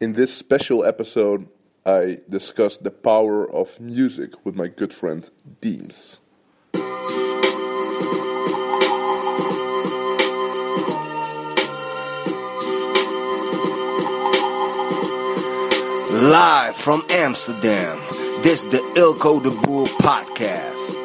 [0.00, 1.46] In this special episode,
[1.84, 5.28] I discuss the power of music with my good friend
[5.60, 6.20] Deems.
[16.32, 17.98] Live from Amsterdam,
[18.42, 20.96] this is the Eelco de Boer podcast.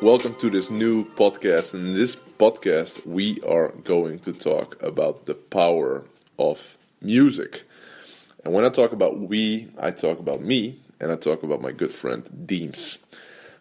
[0.00, 1.74] Welcome to this new podcast.
[1.74, 6.04] In this podcast, we are going to talk about the power
[6.38, 7.62] of music.
[8.44, 11.72] And when I talk about we, I talk about me and I talk about my
[11.72, 12.98] good friend Deems.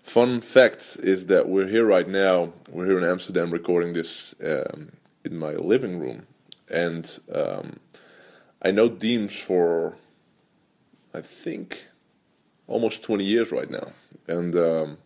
[0.04, 2.52] Fun fact is that we're here right now.
[2.68, 4.92] We're here in Amsterdam recording this um,
[5.24, 6.28] in my living room,
[6.70, 7.78] and um,
[8.62, 9.96] I know Deems for
[11.14, 11.86] I think
[12.68, 13.94] almost 20 years right now,
[14.28, 14.98] and um,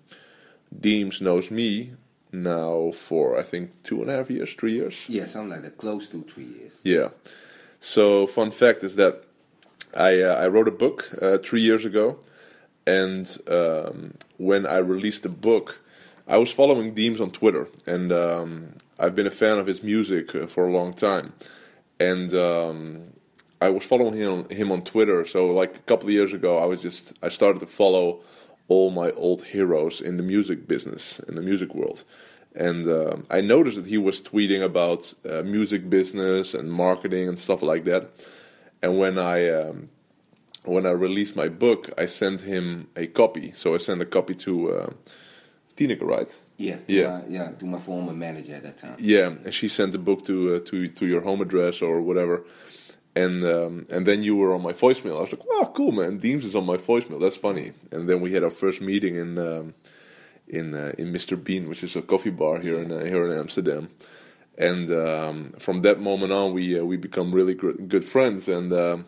[0.82, 1.92] Deems knows me
[2.32, 5.06] now for I think two and a half years, three years.
[5.08, 6.80] Yeah, something like that, close to three years.
[6.84, 7.10] Yeah.
[7.80, 9.24] So fun fact is that
[9.96, 12.20] I uh, I wrote a book uh, three years ago,
[12.86, 15.80] and um, when I released the book,
[16.28, 20.36] I was following Deems on Twitter, and um, I've been a fan of his music
[20.36, 21.34] uh, for a long time,
[22.00, 23.14] and um,
[23.62, 25.26] I was following him him on Twitter.
[25.26, 28.22] So like a couple of years ago, I was just I started to follow
[28.70, 32.04] all my old heroes in the music business in the music world.
[32.56, 37.38] And uh, I noticed that he was tweeting about uh, music business and marketing and
[37.38, 38.10] stuff like that.
[38.82, 39.90] And when I um,
[40.66, 43.54] when I released my book, I sent him a copy.
[43.56, 44.90] So I sent a copy to uh,
[45.76, 46.30] Tineke, right?
[46.58, 47.10] Yeah, Yeah.
[47.10, 48.96] my, yeah, to my former manager at that time.
[49.00, 52.44] Yeah, and she sent the book to uh, to to your home address or whatever,
[53.24, 55.18] and um, and then you were on my voicemail.
[55.18, 56.14] I was like, "Wow, cool, man!
[56.26, 57.20] Deems is on my voicemail.
[57.24, 59.66] That's funny." And then we had our first meeting in um,
[60.58, 61.36] in uh, in Mr.
[61.46, 63.84] Bean, which is a coffee bar here in uh, here in Amsterdam.
[64.72, 68.48] And um, from that moment on, we uh, we become really gr- good friends.
[68.48, 69.06] And um,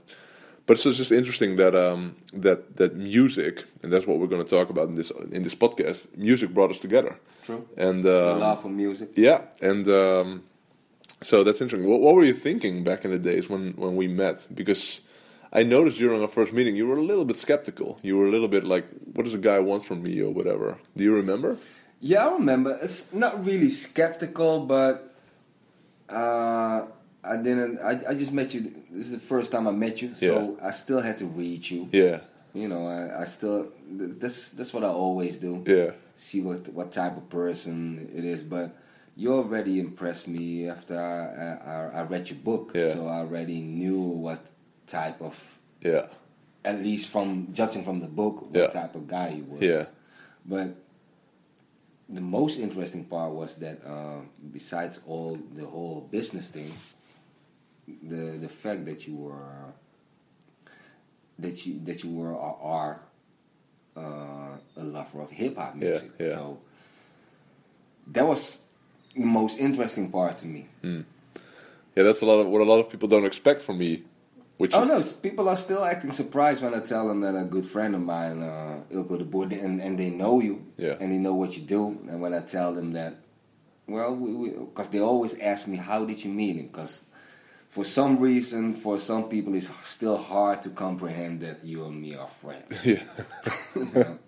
[0.65, 2.15] but it's just interesting that um,
[2.45, 5.55] that that music, and that's what we're going to talk about in this in this
[5.55, 6.07] podcast.
[6.17, 7.13] Music brought us together.
[7.45, 7.61] True.
[7.77, 9.09] And The um, love for music.
[9.15, 10.43] yeah, and um,
[11.21, 11.89] so that's interesting.
[11.89, 14.47] What, what were you thinking back in the days when, when we met?
[14.53, 15.01] Because
[15.51, 17.99] I noticed during our first meeting you were a little bit skeptical.
[18.03, 20.77] You were a little bit like, "What does a guy want from me?" or whatever.
[20.95, 21.57] Do you remember?
[21.99, 22.79] Yeah, I remember.
[22.81, 25.13] It's not really skeptical, but
[26.09, 26.85] uh,
[27.23, 27.79] I didn't.
[27.79, 28.73] I, I just met you.
[28.91, 31.89] This is the first time I met you, so I still had to read you.
[31.91, 32.21] Yeah,
[32.53, 33.67] You know, I, I still.
[33.91, 35.63] That's that's what I always do.
[35.67, 38.43] yeah, see what what type of person it is.
[38.43, 38.75] But
[39.19, 42.93] you already impressed me after I, I, I read your book, Yeah.
[42.93, 44.39] so I already knew what
[44.87, 45.35] type of,
[45.81, 46.07] yeah,
[46.63, 48.67] at least from judging from the book, what Yeah.
[48.81, 49.61] type of guy you were.
[49.61, 49.85] yeah,
[50.45, 50.75] But
[52.07, 54.21] the most interesting part was that uh,
[54.53, 56.71] besides all the whole business thing,
[58.01, 59.73] the the fact that you were
[61.39, 62.93] that you that you were or are
[63.97, 66.11] uh, a lover of hip hop Yeah, music.
[66.19, 66.35] yeah.
[66.35, 66.59] So
[68.07, 68.63] that was
[69.19, 70.67] the most interesting part to me.
[70.83, 71.03] yeah.
[71.95, 74.03] That's a lot of what a lot of people don't expect from me.
[74.57, 77.65] Which Oh no, people are still acting surprised when I tell them that a good
[77.65, 80.97] friend of mine, uh, Eelco de Boer, and, and they know you, Yeah.
[80.99, 81.97] and they know what you do.
[82.09, 83.15] And when I tell them that,
[83.87, 86.67] well, because they always ask me, how did you meet him?
[86.67, 87.05] Because
[87.69, 92.15] for some reason, for some people, it's still hard to comprehend that you and me
[92.15, 92.69] are friends.
[92.85, 93.03] yeah,
[93.75, 94.19] you know?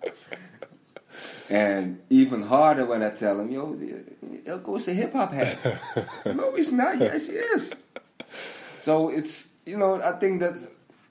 [1.52, 5.58] And even harder when I tell them, yo, Eelco is a hip hop head.
[6.24, 6.98] no, he's not.
[6.98, 7.74] Yes, he is.
[8.78, 10.54] So it's you know I think that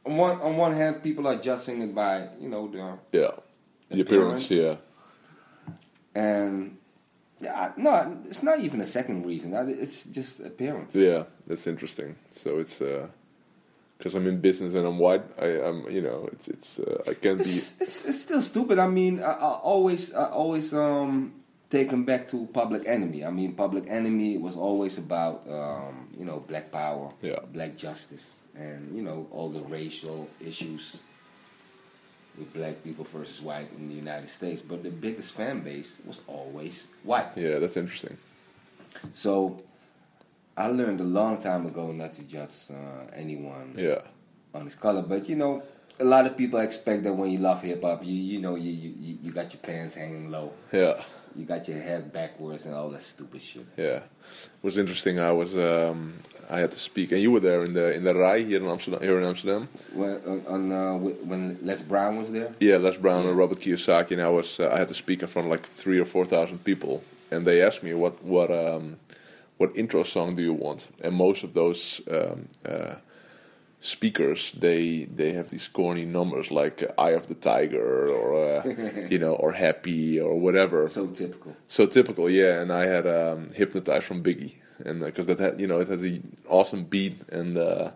[0.03, 3.31] on one on one hand people are judging it by you know the yeah.
[3.90, 4.78] The appearance, yeah,
[6.16, 6.78] and
[7.41, 10.96] yeah no it's not even a second reason it's just appearance.
[10.96, 11.25] yeah.
[11.46, 12.16] That's interesting.
[12.31, 13.09] So it's uh,
[14.01, 15.22] because I'm in business and I'm white.
[15.39, 17.44] I, I'm, you know, it's it's uh, I can't be.
[17.45, 18.79] It's, it's it's still stupid.
[18.79, 21.34] I mean I, I always I always um
[21.69, 23.23] take them back to Public Enemy.
[23.23, 27.40] I mean Public Enemy was always about um you know black power, Yeah.
[27.53, 28.25] black justice,
[28.55, 30.97] and you know all the racial issues.
[32.37, 36.22] With black people versus white in the United States, but the biggest fan base was
[36.28, 37.28] always white.
[37.35, 38.16] Yeah, that's interesting.
[39.14, 39.61] So
[40.57, 42.75] I learned a long time ago not to judge uh,
[43.15, 44.01] anyone Yeah,
[44.53, 45.01] on his color.
[45.01, 45.63] But you know,
[45.99, 48.71] a lot of people expect that when you love hip hop, you you know you,
[48.71, 51.01] you you- got your pants hanging low, yeah.
[51.35, 53.65] you got your head backwards, and all that stupid shit.
[53.77, 55.19] Yeah, it was interesting.
[55.19, 56.15] I was um,
[56.49, 58.67] I had to speak, and you were there in the in the Rai here in
[58.67, 59.01] Amsterdam.
[59.01, 59.69] Here in Amsterdam.
[59.93, 63.29] When on, on uh, when Les Brown was there, Yeah, Les Brown Yeah.
[63.29, 65.65] and Robert Kiyosaki, and I was uh, I had to speak in front of like
[65.65, 68.97] three or four thousand people, and they asked me what what um,
[69.61, 70.90] what intro song do you want?
[71.03, 72.96] And most of those um, uh,
[73.79, 78.61] speakers they they have these corny numbers like uh, Eye of the Tiger or uh,
[79.13, 80.87] you know or Happy or whatever.
[80.87, 81.55] So typical.
[81.67, 82.61] So typical, yeah.
[82.61, 86.02] And I had um, Hypnotized from Biggie, and because that had you know it has
[86.03, 87.58] an awesome beat and.
[87.58, 87.91] Uh,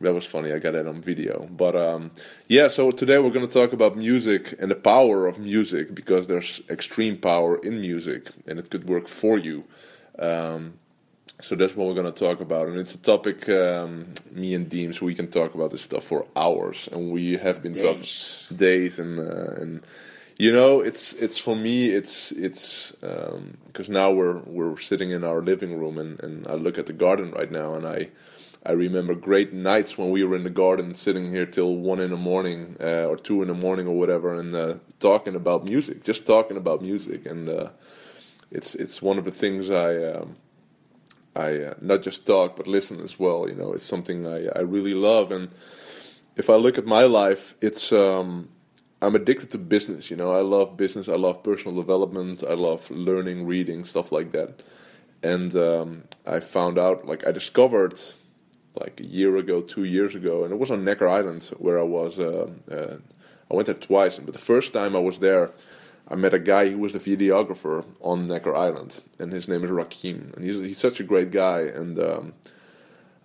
[0.00, 0.52] that was funny.
[0.52, 1.48] I got that on video.
[1.50, 2.12] But um,
[2.46, 6.28] yeah, so today we're going to talk about music and the power of music because
[6.28, 9.64] there's extreme power in music and it could work for you.
[10.18, 10.74] Um,
[11.40, 14.68] so that's what we're going to talk about, and it's a topic um, me and
[14.68, 18.98] Deems we can talk about this stuff for hours, and we have been talking days,
[18.98, 19.82] and uh, and
[20.36, 25.22] you know it's it's for me it's it's because um, now we're we're sitting in
[25.22, 28.08] our living room, and, and I look at the garden right now, and I
[28.66, 32.10] I remember great nights when we were in the garden, sitting here till one in
[32.10, 36.02] the morning uh, or two in the morning or whatever, and uh, talking about music,
[36.02, 37.68] just talking about music, and uh,
[38.50, 39.96] it's it's one of the things I.
[40.04, 40.36] Um,
[41.36, 43.48] I uh, not just talk but listen as well.
[43.48, 45.30] You know, it's something I, I really love.
[45.30, 45.50] And
[46.36, 48.48] if I look at my life, it's um,
[49.00, 50.10] I'm addicted to business.
[50.10, 51.08] You know, I love business.
[51.08, 52.42] I love personal development.
[52.42, 54.64] I love learning, reading, stuff like that.
[55.22, 58.00] And um, I found out, like, I discovered
[58.74, 61.82] like a year ago, two years ago, and it was on Necker Island where I
[61.82, 62.18] was.
[62.18, 62.96] Uh, uh,
[63.50, 65.50] I went there twice, but the first time I was there,
[66.10, 69.70] I met a guy who was the videographer on Necker Island, and his name is
[69.70, 71.60] Rakim, and he's he's such a great guy.
[71.60, 72.32] And um,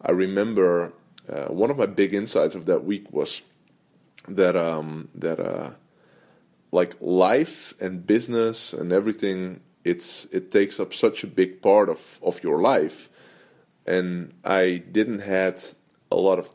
[0.01, 0.91] I remember
[1.29, 3.41] uh, one of my big insights of that week was
[4.27, 5.71] that um, that uh,
[6.71, 12.19] like life and business and everything, it's it takes up such a big part of
[12.21, 13.09] of your life,
[13.85, 15.63] and I didn't had
[16.11, 16.51] a lot of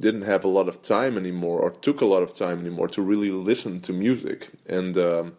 [0.00, 3.02] didn't have a lot of time anymore or took a lot of time anymore to
[3.02, 4.50] really listen to music.
[4.66, 5.34] And um,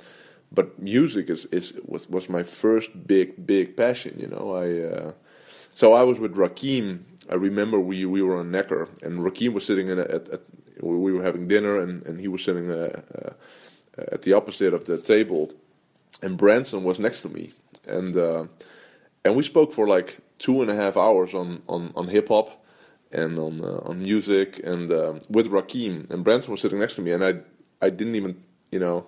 [0.52, 4.56] but music is, is was, was my first big big passion you know?
[4.56, 5.12] I uh,
[5.74, 7.04] so I was with Rakim.
[7.30, 10.42] I remember we, we were on Necker and Rakim was sitting in a, at, at
[10.82, 13.34] we were having dinner and, and he was sitting uh, uh,
[14.12, 15.52] at the opposite of the table
[16.22, 17.54] and Branson was next to me.
[17.88, 18.48] And uh,
[19.24, 22.66] and we spoke for like two and a half hours on on, on hip hop
[23.12, 27.02] and on uh, on music and uh, with Rakim and Branson was sitting next to
[27.02, 27.40] me and I
[27.82, 28.38] I didn't even
[28.72, 29.08] you know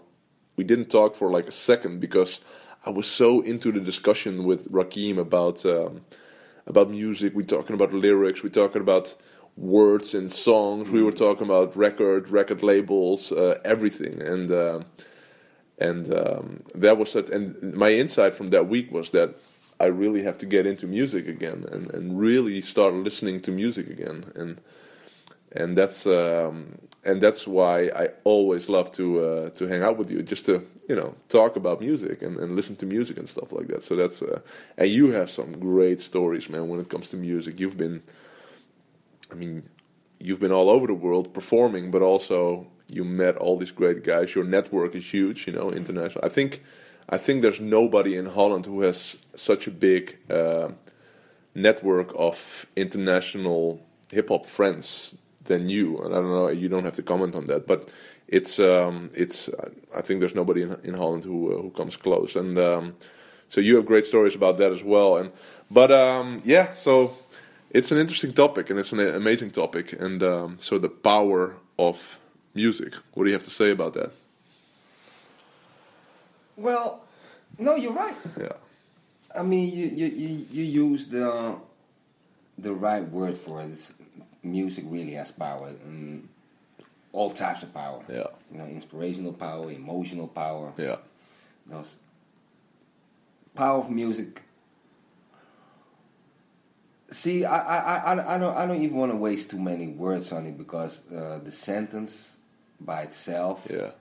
[0.56, 2.39] we didn't talk for like a second because
[2.86, 6.01] I was so into the discussion with Rakim about um,
[6.68, 7.36] about music.
[7.36, 8.44] We talking about lyrics.
[8.44, 9.15] We talking about
[9.56, 10.89] words and songs.
[10.89, 14.80] We were talking about record, record labels, uh, everything, and uh,
[15.77, 17.30] and um, that was it.
[17.30, 19.36] And my insight from that week was that
[19.81, 23.89] I really have to get into music again and, and really start listening to music
[23.89, 24.31] again.
[24.36, 24.62] And
[25.54, 30.10] and that's um, and that's why I always love to uh, to hang out with
[30.12, 33.51] you, just to you know talk about music and, and listen to music and stuff
[33.51, 33.83] like that.
[33.83, 34.39] So that's uh,
[34.78, 36.68] and you have some great stories, man.
[36.69, 38.04] When it comes to music, you've been,
[39.31, 39.63] I mean,
[40.19, 44.36] you've been all over the world performing, but also you met all these great guys.
[44.36, 46.24] Your network is huge, you know, international.
[46.24, 46.62] I think
[47.12, 50.69] I think there's nobody in Holland who has such a big uh,
[51.54, 55.13] network of international hip hop friends
[55.44, 55.98] than you.
[56.00, 57.92] And I don't know, you don't have to comment on that, but
[58.28, 59.50] it's um, it's.
[59.94, 62.96] I think there's nobody in, in Holland who uh, who comes close, and um,
[63.50, 65.18] so you have great stories about that as well.
[65.18, 65.31] And
[65.69, 67.12] but um, yeah, so
[67.72, 72.20] it's an interesting topic and it's an amazing topic, and um, so the power of
[72.53, 72.96] music.
[73.13, 74.12] What do you have to say about that?
[76.62, 77.03] Well,
[77.58, 78.15] no, you're right.
[78.39, 78.53] Yeah.
[79.36, 81.56] I mean, you you you, you use the
[82.58, 83.72] the right word for it.
[83.72, 83.94] It's,
[84.44, 86.27] music really has power and
[87.13, 88.03] all types of power.
[88.10, 88.27] Yeah.
[88.51, 90.74] You know, inspirational power, emotional power.
[90.77, 90.98] Yeah.
[91.68, 91.84] You know,
[93.56, 94.41] power of music.
[97.10, 100.32] See, I, I, I, I don't I don't even want to waste too many words
[100.32, 102.38] on it because uh, the sentence
[102.80, 103.68] by itself.
[103.70, 103.91] Yeah.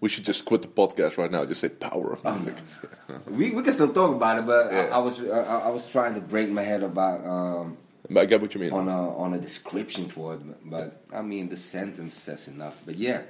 [0.00, 1.44] We should just quit the podcast right now.
[1.44, 2.56] Just say power of music.
[3.08, 3.36] Oh, no.
[3.36, 4.78] we, we can still talk about it, but Yeah.
[4.92, 7.76] I, I was I, I was trying to break my head about um,
[8.08, 8.72] But I get what you mean.
[8.72, 10.40] on a on a description for it,
[10.70, 12.76] but I mean the sentence says enough.
[12.86, 13.22] But yeah,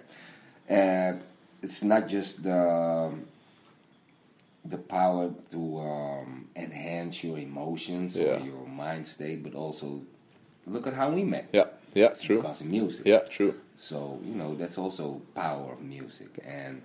[0.69, 1.21] and
[1.63, 3.13] it's not just the
[4.65, 8.37] the power to um, enhance your emotions Yeah.
[8.37, 10.03] or your mind state, but also
[10.67, 11.49] look at how we met.
[11.53, 11.65] yeah.
[11.95, 12.11] Yeah.
[12.23, 12.37] True.
[12.37, 13.05] Because of music.
[13.07, 13.21] Yeah.
[13.29, 13.55] True.
[13.81, 16.83] So you know that's also power of music, and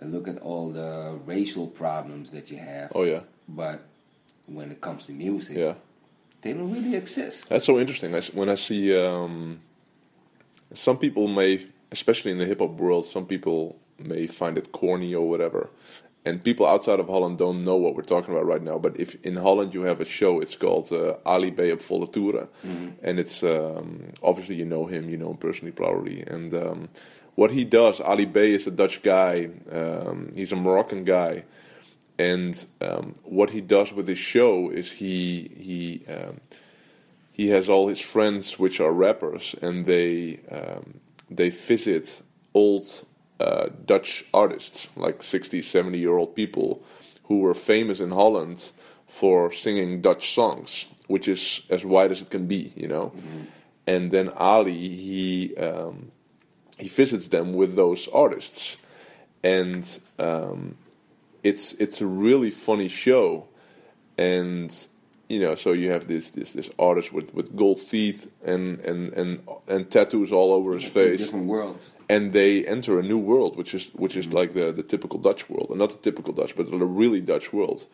[0.00, 2.90] look at all the racial problems that you have.
[2.94, 3.20] Oh yeah.
[3.46, 3.82] But
[4.46, 5.74] when it comes to music, Yeah.
[6.40, 7.48] they don't really exist.
[7.50, 8.10] That's so interesting.
[8.34, 9.60] When I see um,
[10.74, 15.14] some people may, especially in the hip hop world, some people may find it corny
[15.14, 15.68] or whatever,
[16.24, 18.78] and people outside of Holland don't know what we're talking about right now.
[18.78, 22.06] But if in Holland you have a show, it's called uh, Ali B op volle
[22.06, 22.48] toeren,
[23.02, 26.88] and it's um, obviously you know him, you know him personally probably, and um,
[27.34, 29.48] what he does, Ali B is a Dutch guy.
[29.70, 31.44] Um, he's a Moroccan guy,
[32.18, 36.40] and um, what he does with his show is he he um,
[37.32, 41.00] he has all his friends which are rappers, and they um,
[41.30, 42.22] they visit
[42.54, 43.06] old
[43.42, 46.82] uh, Dutch artists, like 60, 70 year old people
[47.24, 48.72] who were famous in Holland
[49.06, 53.12] for singing Dutch songs, which is as wide as it can be, you know.
[53.86, 56.12] And then Ali, he um,
[56.78, 58.76] he visits them with those artists,
[59.42, 59.84] and
[60.18, 60.76] um,
[61.42, 63.48] it's it's a really funny show,
[64.16, 64.70] and
[65.32, 69.00] you know, so you have this this this artist with, with gold teeth and, and
[69.14, 69.30] and
[69.66, 71.90] and tattoos all over his face, different worlds.
[72.10, 75.48] and they enter a new world, which is which is like the the typical Dutch
[75.48, 77.86] world, and not the typical Dutch, but the really Dutch world.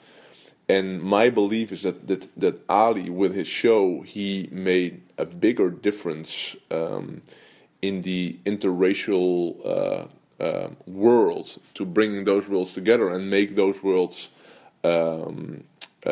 [0.68, 5.70] And my belief is that that, that Ali, with his show, he made a bigger
[5.70, 7.22] difference um,
[7.80, 9.32] in the interracial
[9.64, 14.30] uh, uh, world to bringing those worlds together and make those worlds
[14.82, 15.64] um,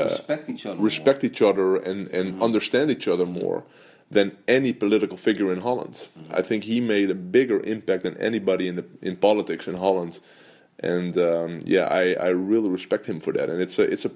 [0.05, 0.81] respect each other.
[0.81, 3.65] respect each other and, and understand each other more
[4.11, 6.09] than any political figure in Holland.
[6.31, 10.21] I think he made a bigger impact than anybody in the, in politics in Holland,
[10.79, 13.49] and um, yeah, I, I really respect him for that.
[13.51, 14.11] And it's a it's a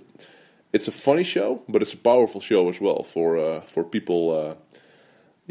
[0.73, 4.33] it's a funny show, but it's a powerful show as well for uh, for people.
[4.33, 4.55] Uh,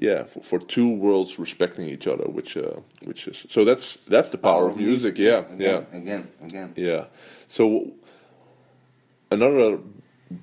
[0.02, 4.30] yeah, for, for two worlds respecting each other, which uh, which is so that's that's
[4.30, 5.18] the power, of music.
[5.18, 5.84] Yeah, yeah.
[5.92, 6.74] Again, again, again.
[6.78, 7.06] Yeah.
[7.50, 7.92] So
[9.30, 9.80] another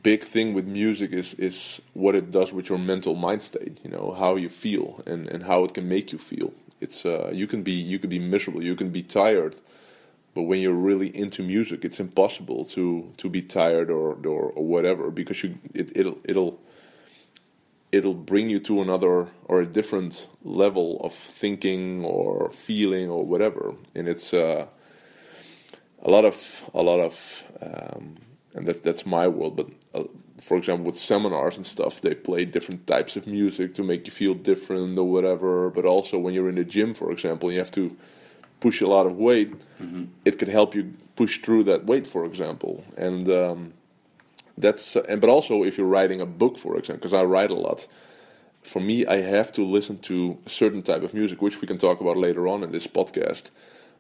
[0.03, 3.79] big thing with music is is what it does with your mental mind state.
[3.85, 6.53] You know how you feel and and how it can make you feel.
[6.81, 9.57] It's uh, you can be you can be miserable, you can be tired,
[10.35, 14.65] but when you're really into music, it's impossible to to be tired or or, or
[14.65, 16.59] whatever because you it, it'll it'll
[17.93, 23.75] it'll bring you to another or a different level of thinking or feeling or whatever
[23.95, 24.67] and it's uh,
[26.03, 28.17] a lot of a lot of um,
[28.57, 30.05] and that that's my world but uh,
[30.43, 34.13] for example with seminars and stuff they play different types of music to make you
[34.13, 37.71] feel different or whatever but also when you're in the gym for example you have
[37.71, 37.97] to
[38.61, 39.53] push a lot of weight
[40.25, 42.85] it could help you push through that weight for example.
[42.97, 43.73] And um,
[44.57, 47.51] that's uh, and but also if you're writing a book for example because i write
[47.51, 47.87] a lot
[48.63, 51.77] for me i have to listen to a certain type of music which we can
[51.77, 53.51] talk about later on in this podcast.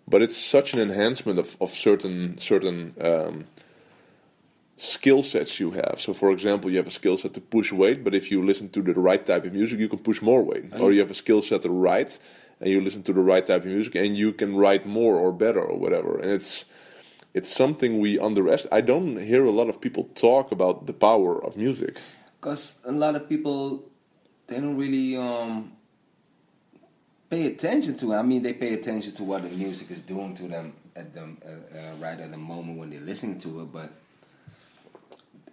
[0.08, 3.44] But it's such an enhancement of, of certain certain um,
[4.76, 8.04] skill sets you have so for example you have a skill set to push weight
[8.04, 10.64] but if you listen to the right type of music you can push more weight
[10.78, 12.18] or you have a skill set to write
[12.60, 15.32] and you listen to the right type of music and you can write more or
[15.32, 16.66] better or whatever and it's
[17.36, 18.72] it's something we underestimate.
[18.72, 22.00] I don't hear a lot of people talk about the power of music.
[22.40, 23.84] Because a lot of people,
[24.46, 25.72] they don't really um,
[27.28, 28.12] pay attention to.
[28.12, 28.16] it.
[28.16, 31.24] I mean, they pay attention to what the music is doing to them at the
[31.24, 33.70] uh, uh, right at the moment when they're listening to it.
[33.70, 33.90] But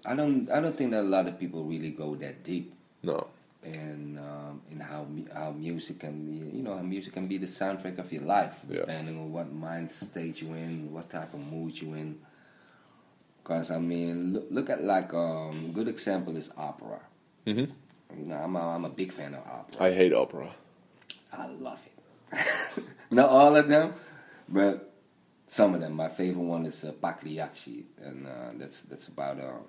[0.06, 3.28] I don't, I don't think that a lot of people really go that deep No.
[3.64, 6.58] in um, in how how music can be.
[6.58, 8.80] You know, how music can be the soundtrack of your life, Yeah.
[8.82, 12.20] depending on what mind state you're in, what type of mood you're in.
[13.42, 17.00] Because I mean, look, look at like um, good example is opera.
[17.46, 17.72] Mm-hmm.
[18.20, 19.84] You know, I'm a, I'm a big fan of opera.
[19.84, 20.50] I hate opera.
[21.32, 22.84] I love it.
[23.12, 23.94] Not all of them,
[24.50, 24.92] but
[25.48, 25.94] some of them.
[25.94, 29.60] My favorite one is uh, Pagliacci, and uh, that's that's about uh,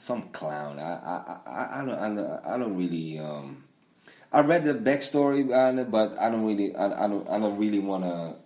[0.00, 0.78] some clown.
[0.78, 3.18] I I, I, I don't I don't, I don't really.
[3.18, 3.64] Um,
[4.32, 7.58] I read the backstory on it, but I don't really I, I don't I don't
[7.58, 8.36] really want to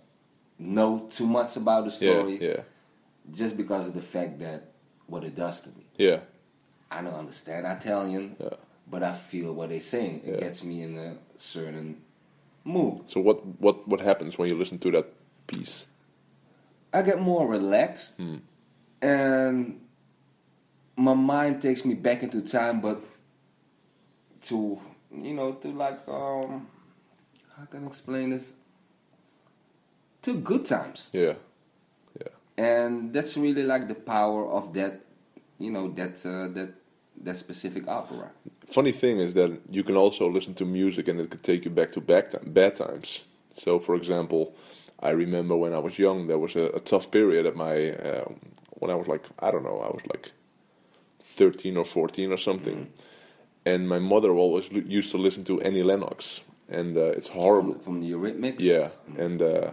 [0.58, 2.60] know too much about the story, yeah,
[3.32, 4.72] just because of the fact that
[5.06, 5.84] what it does to me.
[5.96, 6.20] yeah,
[6.90, 8.56] I don't understand Italian, yeah.
[8.90, 10.22] but I feel what they're saying.
[10.24, 10.40] It Yeah.
[10.40, 12.00] gets me in a certain
[12.64, 13.02] mood.
[13.06, 15.06] So what what what happens when you listen to that
[15.46, 15.86] piece?
[16.94, 18.36] I get more relaxed, Hmm.
[19.02, 19.80] and
[20.96, 23.02] my mind takes me back into time, but
[24.42, 24.78] to
[25.10, 26.66] you know to like um,
[27.56, 28.52] how can I explain this?
[30.22, 31.34] To good times, Yeah,
[32.18, 35.00] yeah, and that's really like the power of that,
[35.58, 36.70] you know that uh, that
[37.22, 38.30] that specific opera.
[38.66, 41.70] funny thing is that you can also listen to music and it could take you
[41.70, 43.24] back to back time, bad times.
[43.54, 44.54] So, for example,
[45.00, 48.28] I remember when I was young, there was a, a tough period at my uh,
[48.80, 50.32] when I was like I don't know, I was like
[51.34, 52.92] thirteen or fourteen or something,
[53.66, 57.74] and my mother always l- used to listen to Annie Lennox, and uh, it's horrible.
[57.74, 58.60] from, from the Eurythmics.
[58.60, 58.88] Yeah,
[59.18, 59.72] and uh,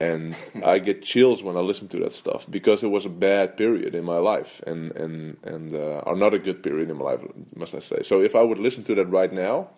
[0.00, 3.56] and I get chills when I listen to that stuff because it was a bad
[3.56, 7.04] period in my life and and and uh, or not a good period in my
[7.04, 7.20] life,
[7.54, 8.02] must I say?
[8.02, 9.68] So if I would listen to that right now,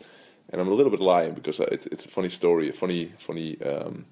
[0.50, 3.60] and I'm a little bit lying because it's it's a funny story, a funny funny
[3.62, 4.06] um,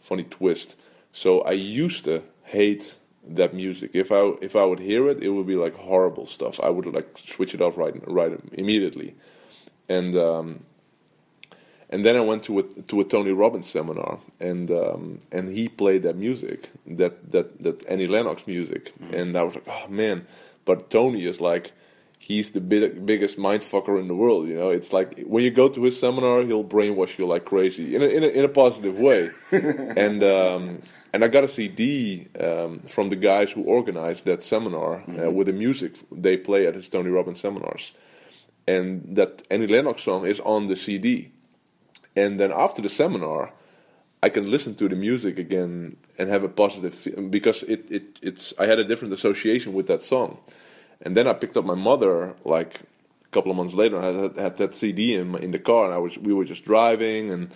[0.00, 0.76] funny twist.
[1.12, 2.96] So I used to hate
[3.28, 3.90] that music.
[3.94, 6.60] If I if I would hear it, it would be like horrible stuff.
[6.60, 9.14] I would like switch it off right right immediately,
[9.88, 10.16] and.
[10.16, 10.60] Um,
[11.88, 15.68] and then I went to a to a Tony Robbins seminar, and um, and he
[15.68, 19.14] played that music, that that that Annie Lennox music, mm-hmm.
[19.14, 20.26] and I was like, oh man!
[20.64, 21.72] But Tony is like,
[22.26, 24.48] he's the big, biggest mindfucker in the world.
[24.48, 27.94] You know, it's like when you go to his seminar, he'll brainwash you like crazy
[27.94, 29.30] in a in a, in a positive way.
[29.52, 30.80] and um,
[31.12, 35.26] and I got a CD um, from the guys who organized that seminar uh, mm-hmm.
[35.26, 37.92] uh, with the music they play at his Tony Robbins seminars,
[38.66, 41.30] and that Annie Lennox song is on the CD
[42.16, 43.52] and then after the seminar
[44.22, 48.54] I can listen to the music again and have a positive because it, it it's
[48.58, 50.40] I had a different association with that song,
[51.02, 52.80] and then I picked up my mother like
[53.24, 53.98] a couple of months later.
[53.98, 56.44] I had, had that CD in my, in the car, and I was we were
[56.44, 57.54] just driving, and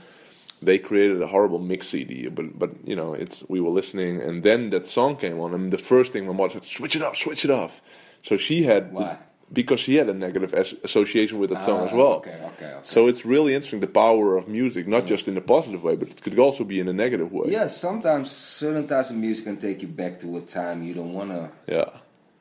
[0.63, 2.29] they created a horrible mix CD.
[2.29, 5.73] But but you know it's we were listening, and then that song came on, and
[5.73, 7.83] the first thing my mother said, "Switch it off, switch it off."
[8.23, 9.19] So she had why
[9.53, 12.15] because she had a negative as- association with that ah, song as well.
[12.15, 12.79] Okay, okay, okay.
[12.83, 16.09] So it's really interesting the power of music, not just in a positive way, but
[16.09, 17.51] it could also be in a negative way.
[17.51, 21.13] Yeah, sometimes certain types of music can take you back to a time you don't
[21.13, 21.51] want to.
[21.67, 21.91] Yeah.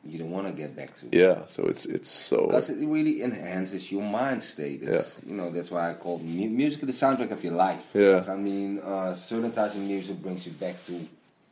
[0.06, 1.08] You don't want to get back to.
[1.12, 4.82] Yeah, so it's it's so because it really enhances your mind state.
[4.82, 5.30] It's, yeah.
[5.30, 7.92] You know that's why I call mu- music the soundtrack of your life.
[7.94, 8.24] Yeah.
[8.28, 11.06] I mean, uh, certain types of music brings you back to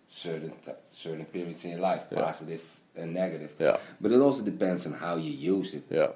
[0.10, 2.22] certain th- certain periods in your life, yeah.
[2.22, 2.62] positive
[2.96, 3.52] and negative.
[3.60, 3.78] Yeah.
[4.00, 5.84] But it also depends on how you use it.
[5.90, 6.12] Yeah.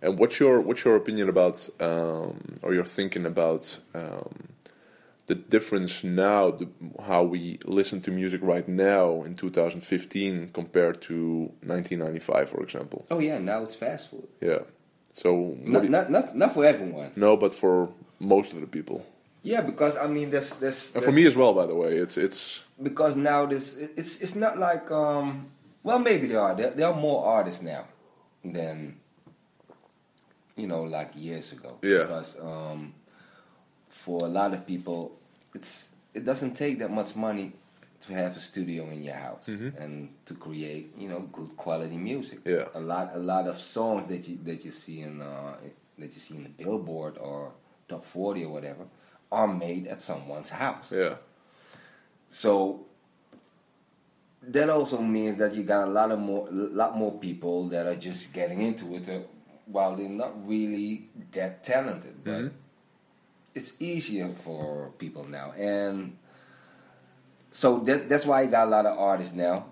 [0.00, 4.48] And what's your what's your opinion about um, or your thinking about um,
[5.26, 6.68] the difference now, the,
[7.04, 13.06] how we listen to music right now in 2015 compared to 1995, for example?
[13.10, 14.28] Oh yeah, now it's fast food.
[14.40, 14.60] Yeah.
[15.12, 17.12] So not, not not not for everyone.
[17.16, 19.04] No, but for most of the people.
[19.42, 21.52] Yeah, because I mean, there's there's, and for me as well.
[21.52, 25.50] By the way, it's it's because now this it's it's not like um
[25.82, 26.54] well, maybe there are.
[26.54, 27.84] There, there are more artists now
[28.44, 28.98] than
[30.56, 31.78] you know, like years ago.
[31.82, 32.02] Yeah.
[32.02, 32.94] Because um,
[33.88, 35.18] for a lot of people,
[35.54, 37.52] it's it doesn't take that much money
[38.06, 39.80] to have a studio in your house mm-hmm.
[39.80, 42.40] and to create, you know, good quality music.
[42.44, 42.66] Yeah.
[42.74, 45.56] A lot, a lot of songs that you that you see in uh,
[45.98, 47.52] that you see in the Billboard or
[47.88, 48.86] Top Forty or whatever
[49.30, 50.92] are made at someone's house.
[50.92, 51.14] Yeah.
[52.28, 52.86] So
[54.42, 57.94] that also means that you got a lot of more, lot more people that are
[57.94, 59.20] just getting into it, uh,
[59.66, 62.24] while they're not really that talented.
[62.24, 62.56] But mm-hmm.
[63.54, 66.16] It's easier for people now, and
[67.50, 69.66] so that, that's why you got a lot of artists now.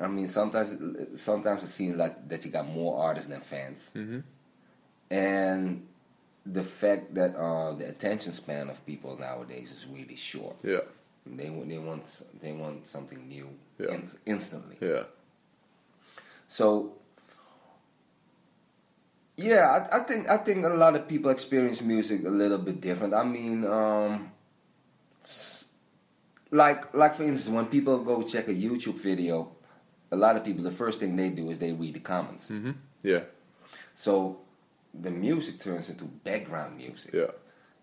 [0.00, 4.20] I mean, sometimes sometimes it seems like that you got more artists than fans, mm-hmm.
[5.10, 5.86] and
[6.46, 10.56] the fact that uh, the attention span of people nowadays is really short.
[10.62, 10.80] Yeah
[11.26, 13.48] they they want they want something new
[13.78, 13.94] yeah.
[13.94, 14.76] in, instantly.
[14.80, 15.04] Yeah.
[16.48, 16.92] So
[19.40, 22.80] yeah, I, I, think I think a lot of people experience music a little bit
[22.80, 23.14] different.
[23.14, 24.32] I mean, um,
[26.50, 29.52] like like for instance, when people go check a YouTube video,
[30.12, 32.50] a lot of people the first thing they do is they read the comments.
[32.50, 32.72] Mm-hmm.
[33.02, 33.20] Yeah.
[33.94, 34.40] So
[34.92, 37.14] the music turns into background music.
[37.14, 37.30] Yeah.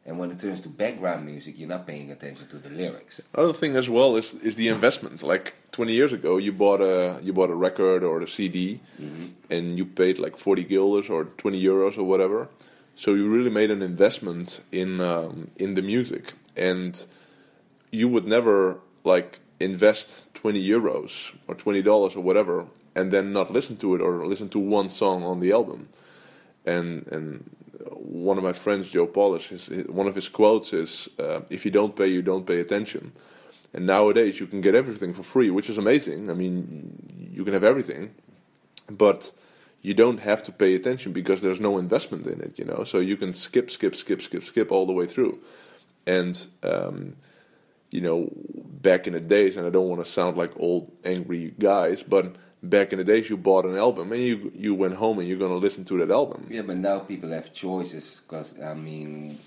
[0.07, 3.21] And when it turns to background music, you're not paying attention to the lyrics.
[3.33, 5.21] Another thing as well is is the investment.
[5.21, 9.25] Like 20 years ago, you bought a you bought a record or a CD, mm-hmm.
[9.49, 12.47] and you paid like 40 guilders or 20 euros or whatever.
[12.95, 17.05] So you really made an investment in um, in the music, and
[17.91, 22.65] you would never like invest 20 euros or 20 dollars or whatever,
[22.95, 25.89] and then not listen to it or listen to one song on the album.
[26.65, 27.56] And and
[28.07, 31.71] one of my friends, Joe Polish, his, one of his quotes is, uh, "If you
[31.71, 33.11] don't pay, you don't pay attention."
[33.73, 36.29] And nowadays, you can get everything for free, which is amazing.
[36.29, 38.15] I mean, you can have everything,
[38.89, 39.33] but
[39.81, 42.57] you don't have to pay attention because there's no investment in it.
[42.57, 45.39] You know, so you can skip, skip, skip, skip, skip all the way through.
[46.05, 47.17] And um,
[47.91, 48.29] you know,
[48.81, 52.35] back in the days, and I don't want to sound like old angry guys, but
[52.63, 55.37] back in the days you bought an album and you you went home and you're
[55.37, 56.47] gonna listen to that album.
[56.49, 59.37] Yeah, but now people have choices because I mean,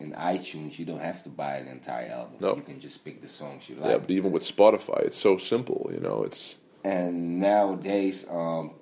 [0.00, 2.36] in iTunes you don't have to buy an entire album.
[2.40, 2.56] No.
[2.56, 3.90] you can just pick the songs you like.
[3.90, 5.90] Yeah, but even with Spotify, it's so simple.
[5.92, 8.72] You know, it's and nowadays, um,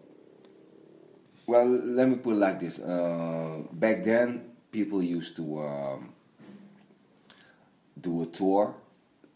[1.47, 6.13] well, let me put it like this: uh, back then, people used to um,
[8.01, 8.75] do a tour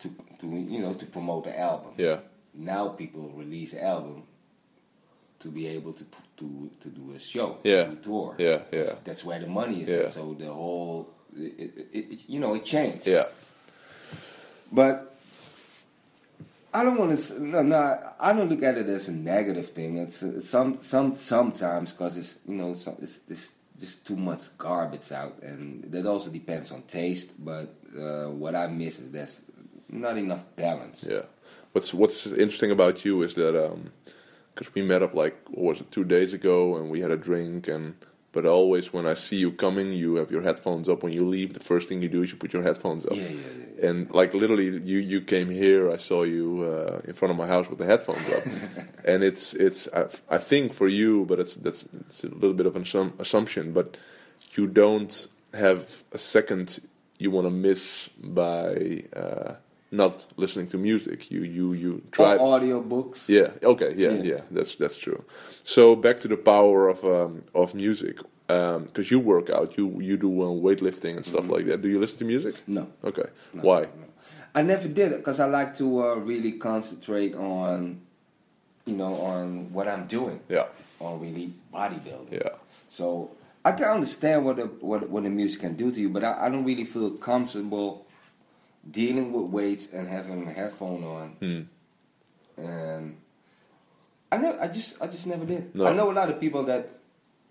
[0.01, 0.09] to
[0.41, 1.93] to you know to promote the album.
[1.97, 2.19] Yeah.
[2.55, 4.25] Now people release album
[5.41, 6.05] to be able to
[6.39, 7.87] to to do a show, Yeah.
[7.87, 8.35] to tour.
[8.39, 8.83] Yeah, yeah.
[8.85, 9.89] That's, that's where the money is.
[9.89, 9.97] Yeah.
[10.05, 10.11] at.
[10.11, 13.07] So the whole, it, it, it, you know, it changed.
[13.07, 13.25] Yeah.
[14.73, 15.17] But
[16.73, 17.43] I don't want to.
[17.43, 19.97] No, no, I don't look at it as a negative thing.
[19.99, 24.57] It's, it's some some sometimes because it's you know some, it's, it's just too much
[24.59, 27.33] garbage out, and that also depends on taste.
[27.45, 29.43] But uh, what I miss is there's
[29.93, 31.07] not enough balance.
[31.09, 31.23] Yeah.
[31.73, 33.55] What's What's interesting about you is that
[34.55, 37.17] because we met up like what was it two days ago, and we had a
[37.17, 37.95] drink, and
[38.33, 41.03] but always when I see you coming, you have your headphones up.
[41.03, 43.13] When you leave, the first thing you do is you put your headphones up.
[43.15, 43.39] Yeah, yeah,
[43.79, 43.89] yeah.
[43.89, 45.91] And like literally, you you came here.
[45.91, 48.45] I saw you uh, in front of my house with the headphones up,
[49.05, 52.67] and it's it's I, I think for you, but it's that's it's a little bit
[52.67, 53.97] of an assum- assumption, but
[54.53, 56.81] you don't have a second
[57.19, 59.55] you want to miss by uh,
[59.91, 61.31] not listening to music.
[61.31, 62.37] You you you try.
[62.37, 63.29] Or audio books.
[63.29, 63.51] Yeah.
[63.63, 63.95] Okay.
[63.97, 64.23] Yeah, Yeah.
[64.23, 64.41] yeah.
[64.51, 65.25] That's that's true.
[65.65, 70.17] So back to the power of um, of music, because you work out, you you
[70.17, 71.83] do um, weightlifting and stuff like that.
[71.83, 72.55] Do you listen to music?
[72.67, 72.87] No.
[73.05, 73.29] Okay.
[73.55, 73.81] No, Why?
[73.83, 74.07] no.
[74.55, 78.01] I never did it because I like to uh, really concentrate on,
[78.85, 80.67] you know, on what I'm doing, Yeah.
[80.99, 82.33] on really bodybuilding.
[82.33, 82.57] Yeah.
[82.89, 83.31] So
[83.65, 86.47] I can understand what the what, what the music can do to you, but I,
[86.47, 88.07] I don't really feel comfortable
[88.89, 91.29] dealing with weights and having a headphone on.
[91.41, 92.63] Hmm.
[92.63, 93.17] And
[94.33, 95.75] I never, I just, I just never did.
[95.75, 95.87] No.
[95.87, 96.89] I know a lot of people that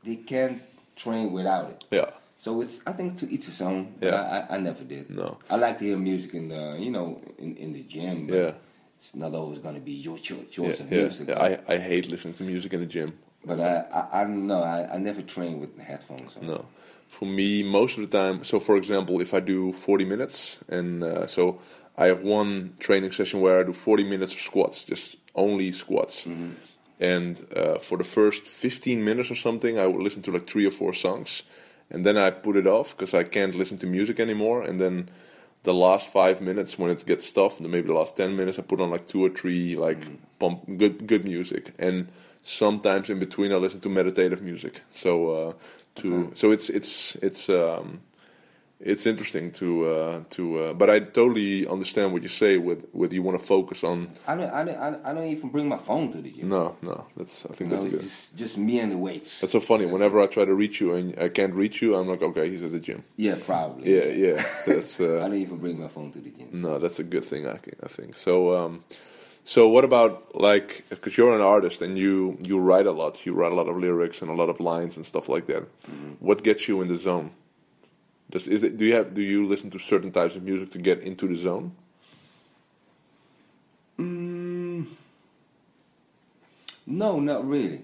[0.03, 0.61] they can
[0.95, 1.85] train without it.
[1.91, 2.09] Yeah.
[2.37, 3.95] So it's, I think, to each his own.
[4.01, 4.15] Yeah.
[4.15, 5.09] I, I, I never did.
[5.09, 5.37] No.
[5.49, 8.27] I like to hear music in the, you know, in, in the gym.
[8.27, 8.51] But Yeah.
[8.95, 10.67] It's not always going to be your choice, Yeah.
[10.71, 11.29] of yeah, music.
[11.29, 11.35] yeah.
[11.35, 13.13] but- I I hate listening to music in the gym.
[13.45, 14.61] but I, I, I don't know.
[14.61, 16.43] I, I never train with headphones on.
[16.43, 16.65] No.
[17.09, 18.43] For me, most of the time.
[18.43, 21.59] So, for example, if I do 40 minutes, and uh, so
[21.97, 26.25] I have one training session where I do 40 minutes of squats, just only squats.
[26.99, 30.65] And uh, for the first 15 minutes or something, I would listen to like three
[30.65, 31.43] or four songs,
[31.89, 34.61] and then I put it off because I can't listen to music anymore.
[34.63, 35.09] And then
[35.63, 38.79] the last five minutes, when it gets tough, maybe the last 10 minutes, I put
[38.79, 40.01] on like two or three like
[40.39, 41.73] pump good good music.
[41.79, 42.07] And
[42.43, 44.81] sometimes in between, I listen to meditative music.
[44.91, 45.53] So uh,
[46.01, 47.99] to so it's it's it's um,
[48.81, 53.11] it's interesting to uh, to uh, but I totally understand what you say with with
[53.11, 56.11] you want to focus on I don't, I don't, I don't- even bring my phone
[56.13, 56.47] to the gym.
[56.49, 59.41] no no that's I think know, that's good just, just me and the weights.
[59.41, 62.07] that's so funny whenever I try to reach you and I can't reach you I'm
[62.07, 63.93] like okay he's at the gym yeah, probably.
[63.95, 66.47] yeah yeah that's I uh, don't even bring my phone to the gym.
[66.53, 68.83] no that's a good thing I think, I think so um,
[69.49, 70.11] so what about
[70.47, 73.67] like because you're an artist and you you write a lot you write a lot
[73.71, 75.63] of lyrics and a lot of lines and stuff like that.
[76.19, 77.27] What gets you in the zone?
[78.31, 80.77] Does, is it, do you have do you listen to certain types of music to
[80.89, 81.71] get into the zone?
[83.97, 84.85] Mm,
[86.85, 87.81] no, not really.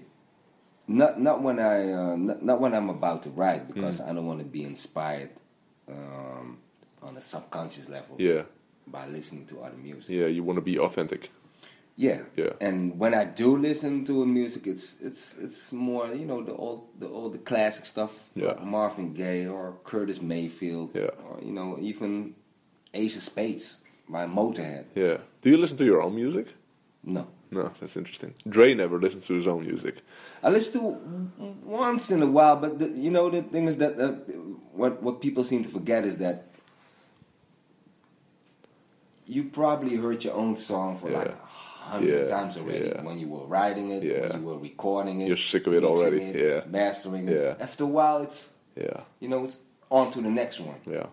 [0.88, 4.08] Not not when I uh, not, not when I'm about to write because Mm.
[4.08, 5.30] I don't want to be inspired
[5.88, 6.58] um,
[7.02, 8.42] on a subconscious level yeah.
[8.86, 10.10] by listening to other music.
[10.18, 11.30] yeah you want to be authentic
[11.98, 12.20] Yeah.
[12.36, 12.52] Yeah.
[12.60, 16.88] And when I do listen to music, it's it's it's more you know the old
[17.00, 18.12] the old the classic stuff.
[18.34, 18.48] Yeah.
[18.48, 20.90] Like Marvin Gaye or Curtis Mayfield.
[20.94, 21.10] Yeah.
[21.24, 22.34] Or you know even
[22.92, 24.84] Ace of Spades by Motorhead.
[24.94, 25.18] Yeah.
[25.40, 26.46] Do you listen to your own music?
[27.02, 27.26] No.
[27.50, 28.34] No, that's interesting.
[28.48, 29.94] Dre never listens to his own music.
[30.42, 30.86] I listen to
[31.64, 34.08] once in a while, but the, you know the thing is that uh,
[34.74, 36.48] what what people seem to forget is that
[39.26, 41.32] you probably heard your own song for like Yeah.
[41.34, 41.46] a
[41.86, 43.02] hundred Yeah, times already yeah.
[43.06, 44.28] when you were writing it, Yeah.
[44.28, 45.28] when you were recording it.
[45.28, 46.60] You're sick of it already, it, yeah.
[46.80, 47.36] mastering it.
[47.40, 47.64] Yeah.
[47.66, 48.40] After a while, it's
[48.76, 49.00] Yeah.
[49.20, 49.58] you know it's
[49.90, 50.80] on to the next one.
[50.96, 51.06] Yeah.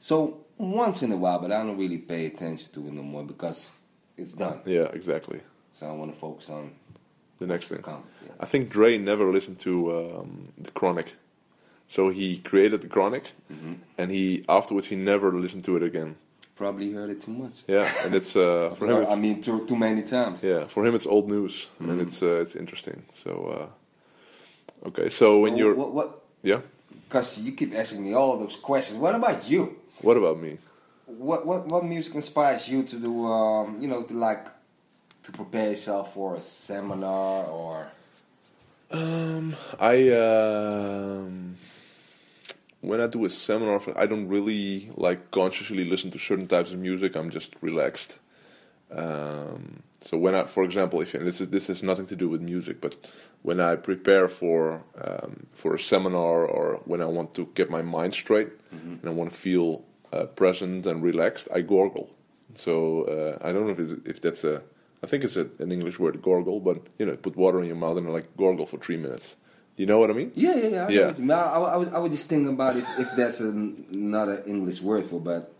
[0.00, 0.16] So
[0.58, 3.70] once in a while, but I don't really pay attention to it no more because
[4.16, 4.58] it's done.
[4.66, 5.40] Yeah, exactly.
[5.72, 6.70] So I want to focus on
[7.38, 7.84] The next thing.
[8.40, 11.14] I think Dre never listened to um, the Chronic.
[11.88, 13.74] So he created the Chronic, Mm-hmm.
[13.98, 16.16] and he afterwards he never listened to it again.
[16.58, 17.62] Probably heard it too much.
[17.68, 19.02] Yeah, and it's uh, for him.
[19.02, 20.42] It's, I mean, too, too many times.
[20.42, 21.90] yeah, for him it's old news, Mm-hmm.
[21.90, 23.02] and it's uh, it's interesting.
[23.14, 23.30] So
[24.84, 26.08] uh, okay, so when you're what, what,
[26.42, 26.60] yeah,
[27.08, 28.98] because you keep asking me all those questions.
[28.98, 29.76] What about you?
[30.02, 30.58] what about me?
[31.06, 33.26] What what what music inspires you to do?
[33.26, 34.46] Um, you know, to like
[35.22, 37.86] to prepare yourself for a seminar or
[38.90, 41.56] Um, I um,
[42.80, 46.78] when I do a seminar, I don't really like consciously listen to certain types of
[46.78, 47.16] music.
[47.16, 48.18] I'm just relaxed.
[48.90, 52.28] Um, so when I, for example, if and this is, this has nothing to do
[52.28, 52.96] with music, but
[53.42, 57.82] when I prepare for um, for a seminar or when I want to get my
[57.82, 58.50] mind straight
[59.02, 62.10] and I want to feel uh, present and relaxed, I gorgle.
[62.54, 64.62] So uh, I don't know if if that's a
[65.02, 67.76] I think it's a, an English word gorgle, but you know, put water in your
[67.76, 69.36] mouth and like gorgle for three minutes.
[69.78, 70.32] Do you know what I mean?
[70.34, 70.86] Yeah, yeah, yeah.
[70.86, 71.12] I, Yeah.
[71.12, 71.30] mean.
[71.30, 74.42] I, I, I was, I was just thinking about if, if that's a, not an
[74.44, 75.54] English word for, but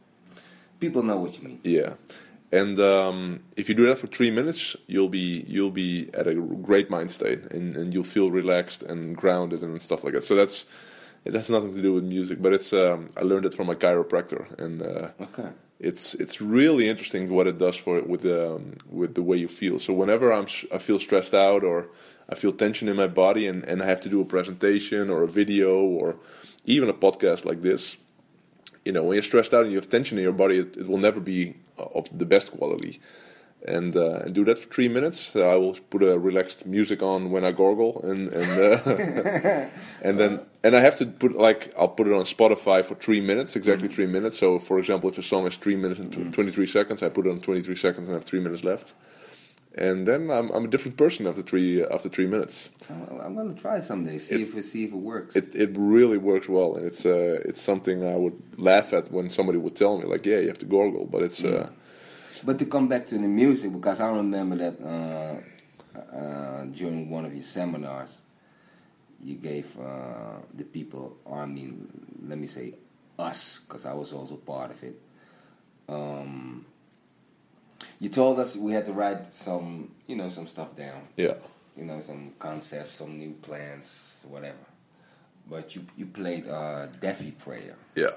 [0.81, 1.61] people know what you mean.
[1.63, 1.95] Yeah,
[2.51, 6.35] and um, if you do that for three minutes, you'll be you'll be at a
[6.35, 10.25] great mind state, and, and you'll feel relaxed and grounded and stuff like that.
[10.25, 10.65] So that's
[11.25, 13.77] it has nothing to do with music, but it's um, I learned it from a
[13.77, 15.51] chiropractor, and uh, Okay.
[15.81, 19.49] It's it's really interesting what it does for with the um, with the way you
[19.49, 19.79] feel.
[19.79, 21.89] So whenever I'm I feel stressed out or
[22.29, 25.23] I feel tension in my body, and, and I have to do a presentation or
[25.23, 26.17] a video or
[26.65, 27.97] even a podcast like this,
[28.85, 30.87] you know, when you're stressed out and you have tension in your body, it, it
[30.87, 33.01] will never be of the best quality.
[33.67, 35.35] And uh, and do that for three minutes.
[35.35, 39.67] I will put a relaxed music on when I gargle, and and uh,
[40.03, 43.21] and then and I have to put like I'll put it on Spotify for three
[43.21, 44.39] minutes, exactly three minutes.
[44.39, 47.09] So, for example, if a song is three minutes and tw- twenty three seconds, I
[47.09, 48.95] put it on twenty three seconds and have three minutes left.
[49.75, 52.71] And then I'm I'm a different person after three after three minutes.
[52.89, 54.19] I'm, gonna try someday.
[54.19, 55.35] See It- if it see if it works.
[55.35, 59.31] It it really works well, and it's uh it's something I would laugh at when
[59.31, 61.71] somebody would tell me like, yeah, you have to gargle, but it's uh
[62.45, 67.25] But to come back to the music, because I remember that uh, uh, during one
[67.25, 68.21] of your seminars,
[69.23, 71.89] you gave uh, the people, or I mean,
[72.27, 72.75] let me say
[73.19, 75.01] us, because I was also part of it.
[75.89, 76.65] Um,
[77.99, 81.09] you told us we had to write some, you know, some stuff down.
[81.17, 81.35] yeah
[81.77, 84.59] You know, some concepts, some new plans, whatever.
[85.51, 87.77] But you you played uh, Devi Prayer.
[87.97, 88.11] yeah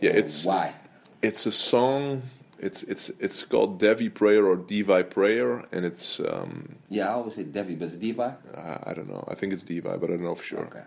[0.00, 0.74] yeah And it's why?
[1.22, 2.22] it's a song.
[2.58, 7.34] It's it's it's called Devi Prayer or Devi Prayer, and it's um Yeah, I always
[7.34, 8.22] say Devi, but it's Devi.
[8.22, 9.24] uh, I don't know.
[9.28, 10.64] I think it's Devi, but I don't know for sure.
[10.66, 10.82] Okay.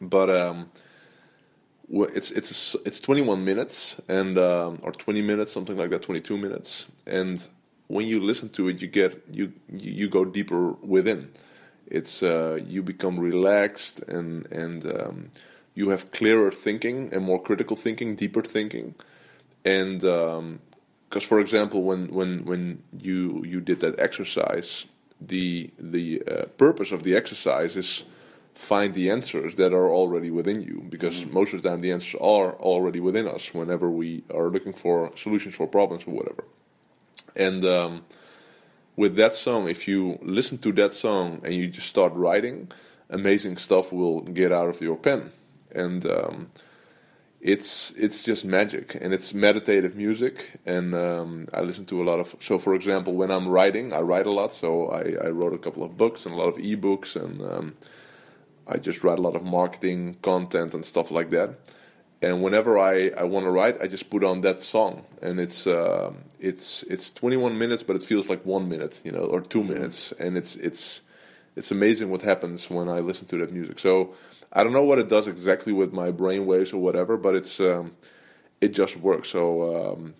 [0.00, 0.70] but um,
[1.90, 6.86] it's it's it's 21 minutes and um, or 20 minutes, something like that, 22 minutes.
[7.06, 7.46] And
[7.88, 11.30] when you listen to it, you get you you go deeper within.
[11.86, 15.30] It's uh, you become relaxed and and um,
[15.74, 18.94] you have clearer thinking and more critical thinking, deeper thinking,
[19.64, 20.04] and
[21.08, 24.86] because for example, when when when you you did that exercise,
[25.20, 28.04] the the uh, purpose of the exercise is
[28.54, 32.18] find the answers that are already within you because most of the time the answers
[32.22, 36.44] are already within us whenever we are looking for solutions for problems or whatever.
[37.36, 38.04] And um,
[38.96, 42.72] with that song if you listen to that song and you just start writing
[43.10, 45.32] amazing stuff will get out of your pen.
[45.72, 46.50] And um,
[47.40, 52.18] it's it's just magic and it's meditative music and um, I listen to a lot
[52.18, 55.52] of so for example when I'm writing I write a lot so I, I wrote
[55.52, 57.76] a couple of books and a lot of ebooks and um,
[58.66, 61.50] I just write a lot of marketing content and stuff like that.
[62.20, 65.66] And whenever I, I want to write I just put on that song and it's
[65.66, 69.62] uh, it's it's 21 minutes but it feels like one minute you know or two
[69.62, 71.02] minutes and it's it's
[71.54, 73.78] it's amazing what happens when I listen to that music.
[73.78, 74.14] So
[74.56, 77.60] I don't know what it does exactly with my brain waves or whatever but it's
[77.60, 77.94] um,
[78.60, 79.28] it just works.
[79.28, 80.14] So um,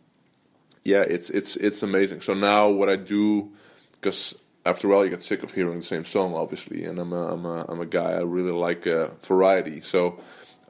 [0.85, 2.21] yeah it's it's it's amazing.
[2.21, 3.51] So now what I do
[3.93, 4.35] because
[4.67, 7.33] after a while you get sick of hearing the same song obviously and I'm a,
[7.33, 9.81] I'm a, I'm a guy I really like uh, variety.
[9.81, 10.21] So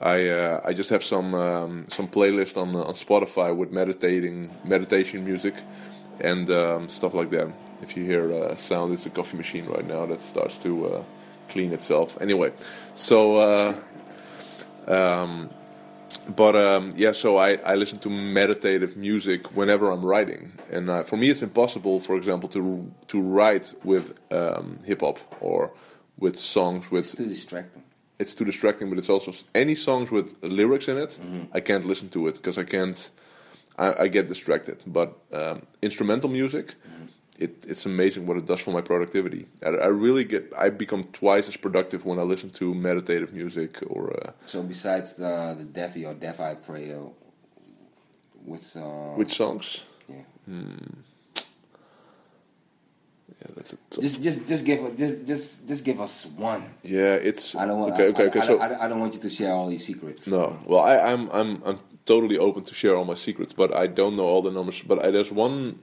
[0.00, 5.24] I uh, I just have some um, some playlist on on Spotify with meditating meditation
[5.24, 5.54] music
[6.20, 7.48] and um, stuff like that.
[7.82, 11.02] If you hear uh, sound, it's a coffee machine right now that starts to uh,
[11.56, 12.08] clean itself.
[12.20, 12.50] Anyway,
[12.94, 13.72] so uh,
[14.86, 15.48] um,
[16.36, 20.42] but um, yeah, so I, I listen to meditative music whenever I'm writing,
[20.74, 22.60] and uh, for me it's impossible, for example, to
[23.08, 25.70] to write with um, hip hop or
[26.18, 27.82] with songs with Too distracting.
[28.18, 31.12] it's too distracting, but it's also any songs with lyrics in it.
[31.58, 32.98] I can't listen to it because I can't.
[33.78, 34.78] I, I get distracted.
[34.86, 36.66] But um, instrumental music,
[37.38, 39.46] it, it's amazing what it does for my productivity.
[39.64, 40.52] I, I really get.
[40.56, 44.02] I become twice as productive when I listen to meditative music or.
[44.16, 47.00] Uh, So besides the the Deafy or Defi prayer,
[48.44, 49.84] which uh, which songs?
[50.08, 50.22] yeah.
[53.28, 53.78] Yeah, that's it.
[54.00, 56.62] Just just just give us- just just just give us one.
[56.82, 57.94] yeah, it's I don't want.
[57.94, 58.08] okay.
[58.08, 58.40] Okay, I, okay.
[58.40, 60.26] I, so I, I don't want you to share all these secrets.
[60.26, 63.88] No, well, I, I'm I'm I'm totally open to share all my secrets, but I
[63.88, 64.80] don't know all the numbers.
[64.82, 65.80] But I, there's one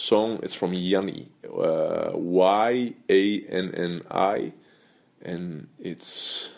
[0.00, 0.38] song.
[0.42, 4.52] It's from Yanni, uh, Y A N N I,
[5.22, 6.50] and it's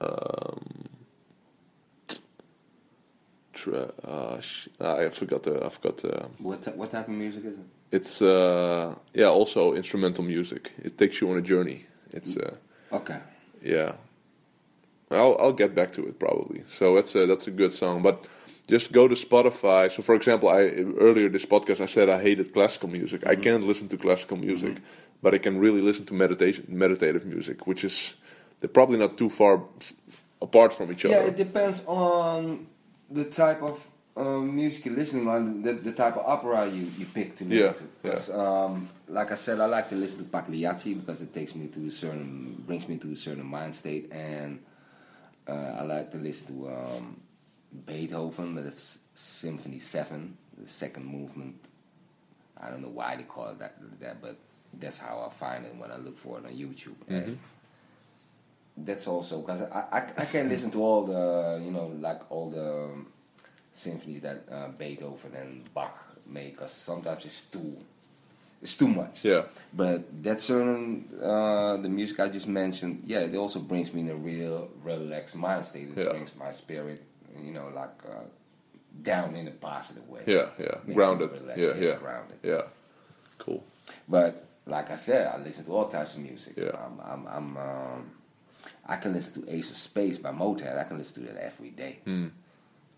[0.00, 0.88] um,
[3.52, 6.28] tra- uh, sh- I forgot the I forgot the.
[6.38, 7.64] What ty- what type of music is it?
[7.90, 10.72] It's uh, yeah, also instrumental music.
[10.82, 11.86] It takes you on a journey.
[12.12, 12.56] It's uh,
[12.92, 13.18] Okay.
[13.62, 13.92] yeah.
[15.10, 16.62] I'll I'll get back to it probably.
[16.66, 18.02] So that's a that's a good song.
[18.02, 18.28] But
[18.68, 19.90] just go to Spotify.
[19.90, 20.60] So, for example, I
[21.00, 23.26] earlier this podcast I said I hated classical music.
[23.26, 24.76] I can't listen to classical music,
[25.22, 28.14] but I can really listen to meditation, meditative music, which is
[28.60, 29.92] they're probably not too far f-
[30.42, 31.14] apart from each other.
[31.14, 32.66] Yeah, it depends on
[33.10, 33.84] the type of
[34.16, 37.86] uh, music you're listening on, the, the type of opera you, you pick to listen
[38.02, 38.16] Yeah, to.
[38.16, 41.68] 'Cause, um, like I said, I like to listen to Pagliacci because it takes me
[41.68, 44.58] to a certain, brings me to a certain mind state, and
[45.46, 47.20] uh, I like to listen to um,
[47.86, 51.56] Beethoven, but it's Symphony Seven, the second movement.
[52.60, 54.36] I don't know why they call it that, that, but
[54.74, 56.94] that's how I find it when I look for it on YouTube.
[57.08, 57.38] And
[58.76, 62.48] that's also because I, I I can't listen to all the you know like all
[62.50, 63.06] the um,
[63.72, 67.76] symphonies that uh, Beethoven and Bach make because sometimes it's too
[68.62, 69.24] it's too much.
[69.24, 69.42] Yeah.
[69.72, 74.10] But that certain uh, the music I just mentioned, yeah, it also brings me in
[74.10, 75.88] a real relaxed mind state.
[75.90, 76.10] It Yeah.
[76.10, 77.02] brings my spirit,
[77.44, 78.24] you know, like uh,
[79.02, 80.22] down in a positive way.
[80.26, 81.30] Yeah, yeah, Makes grounded.
[81.56, 82.38] Yeah, yeah, grounded.
[82.42, 82.62] yeah.
[83.38, 83.62] Cool.
[84.08, 86.54] But like I said, I listen to all types of music.
[86.56, 86.70] Yeah.
[86.84, 88.10] I'm, I'm, I'm um,
[88.86, 90.78] I can listen to Ace of Spades by Motörhead.
[90.78, 92.28] I can listen to that every day Hmm.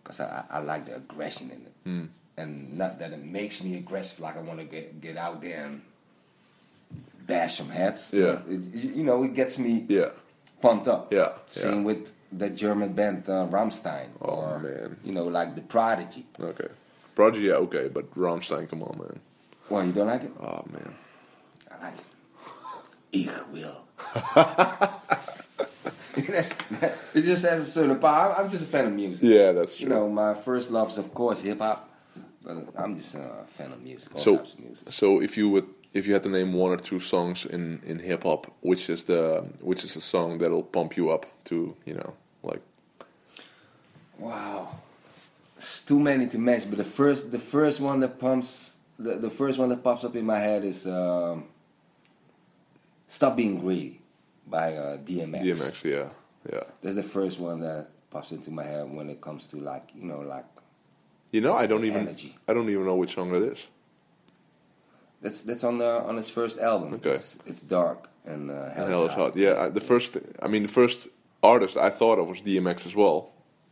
[0.03, 3.77] because I, I I like the aggression in it, and not that it makes me
[3.77, 4.21] aggressive.
[4.21, 5.83] Like I want to get get out there and
[7.27, 8.13] bash some heads.
[8.13, 8.39] Yeah.
[8.49, 8.61] It,
[8.97, 10.11] you know, it gets me Yeah,
[10.63, 11.13] pumped up.
[11.13, 11.83] Yeah, Same yeah.
[11.83, 14.97] with the German band uh, Rammstein, Oh, or man.
[15.05, 16.27] you know, like the Prodigy.
[16.41, 16.69] okay.
[17.15, 19.21] Prodigy, yeah, okay, but Rammstein, come on, man.
[19.69, 20.33] Well, you don't like it?
[20.41, 20.95] Oh man.
[21.71, 22.05] I like it.
[23.13, 23.85] Ich will.
[26.17, 26.51] That's,
[27.15, 28.35] it just has a certain power.
[28.37, 29.29] I'm just a fan of music.
[29.29, 29.85] Yeah, that's true.
[29.89, 31.89] You know, my first love is of course hip hop,
[32.43, 34.15] but I'm just a fan of music.
[34.15, 34.93] All so, types of music.
[34.93, 37.99] so if you would, if you had to name one or two songs in in
[37.99, 41.95] hip hop, which is the which is a song that'll pump you up to, you
[41.95, 42.63] know, like
[44.21, 44.81] Wow,
[45.57, 46.69] it's too many to mention.
[46.69, 50.15] But the first, the first one that pumps, the, the first one that pops up
[50.15, 51.45] in my head is um,
[53.09, 53.99] "Stop Being Greedy"
[54.47, 55.43] by uh, DMX.
[55.43, 56.09] DMX, yeah,
[56.53, 56.65] yeah.
[56.83, 60.05] That's the first one that pops into my head when it comes to like you
[60.05, 60.45] know like
[61.33, 62.37] You know, I don't even Energy.
[62.47, 63.67] I don't even know which song that is.
[65.23, 66.95] That's that's on the on his first album.
[66.95, 67.13] Okay.
[67.13, 69.37] It's, it's dark and uh, hell, And Hell is hot.
[69.37, 70.17] Yeah, I- the first.
[70.43, 71.09] I mean, the first
[71.43, 73.31] artist I thought of was DMX as well,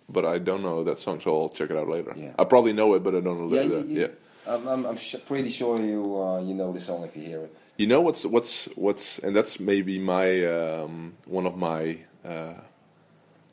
[0.08, 2.12] but I don't know that song, so I'll check it out later.
[2.16, 2.32] Yeah.
[2.38, 4.08] I probably know it, but I don't know Yeah, the, you, you, yeah.
[4.54, 7.42] I'm, I'm, I'm sh- pretty sure you uh, you know the song if you hear
[7.44, 7.54] it.
[7.76, 12.54] You know what's what's what's and that's maybe my um, one of my uh,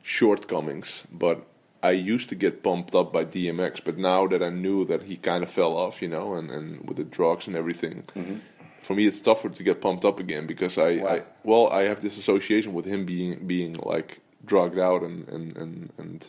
[0.02, 1.46] shortcomings, but
[1.86, 5.16] I used to get pumped up by DMX, but now that I knew that he
[5.16, 8.38] kind of fell off, you know, and, and with the drugs and everything, mm-hmm.
[8.82, 10.90] for me it's tougher to get pumped up again because I?
[11.14, 15.56] I well I have this association with him being being like drugged out and and
[15.56, 16.28] and, and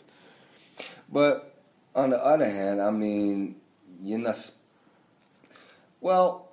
[1.10, 1.54] But
[1.94, 3.56] on the other hand, I mean,
[4.00, 4.50] you're not.
[6.00, 6.47] Well,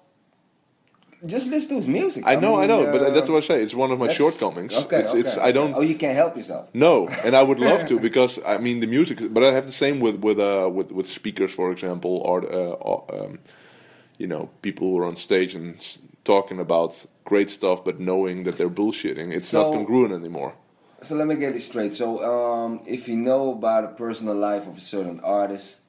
[1.26, 2.24] just listen to his music.
[2.26, 3.62] I know, I know, uh, but that's what I say.
[3.62, 4.74] It's one of my shortcomings.
[4.74, 5.20] Okay, it's, okay.
[5.20, 6.70] it's I don't Oh, you can't help yourself.
[6.74, 9.74] No, and I would love to because I mean the music, but I have the
[9.74, 13.40] same with with uh, with with speakers, for example, or uh, or, um,
[14.18, 18.44] you know people who are on stage and s- talking about great stuff, but knowing
[18.44, 19.32] that they're bullshitting.
[19.32, 20.54] It's not congruent anymore.
[21.02, 21.94] So let me get it straight.
[21.94, 25.82] So um, if you know about the personal life of a certain artist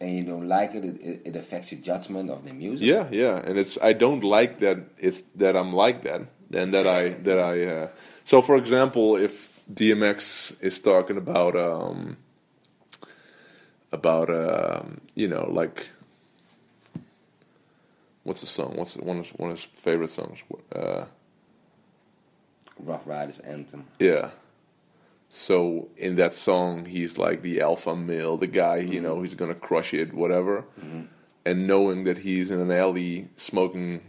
[0.00, 2.86] and you don't like it, it, it, affects your judgment of the music.
[2.86, 6.86] Yeah, yeah, and it's I don't like that it's that I'm like that, and that
[6.86, 7.64] I that I.
[7.64, 7.88] Uh,
[8.24, 12.16] so, for example, if DMX is talking about um,
[13.92, 15.88] about um, you know like
[18.24, 18.74] what's the song?
[18.76, 20.40] What's one of one of his favorite songs?
[20.74, 21.06] Uh,
[22.78, 23.86] Ruff Ryders anthem.
[23.98, 24.30] yeah.
[25.36, 29.54] So in that song, he's like the alpha male, the guy you know he's gonna
[29.54, 30.64] crush it, whatever.
[31.44, 34.00] And knowing that he's in an alley smoking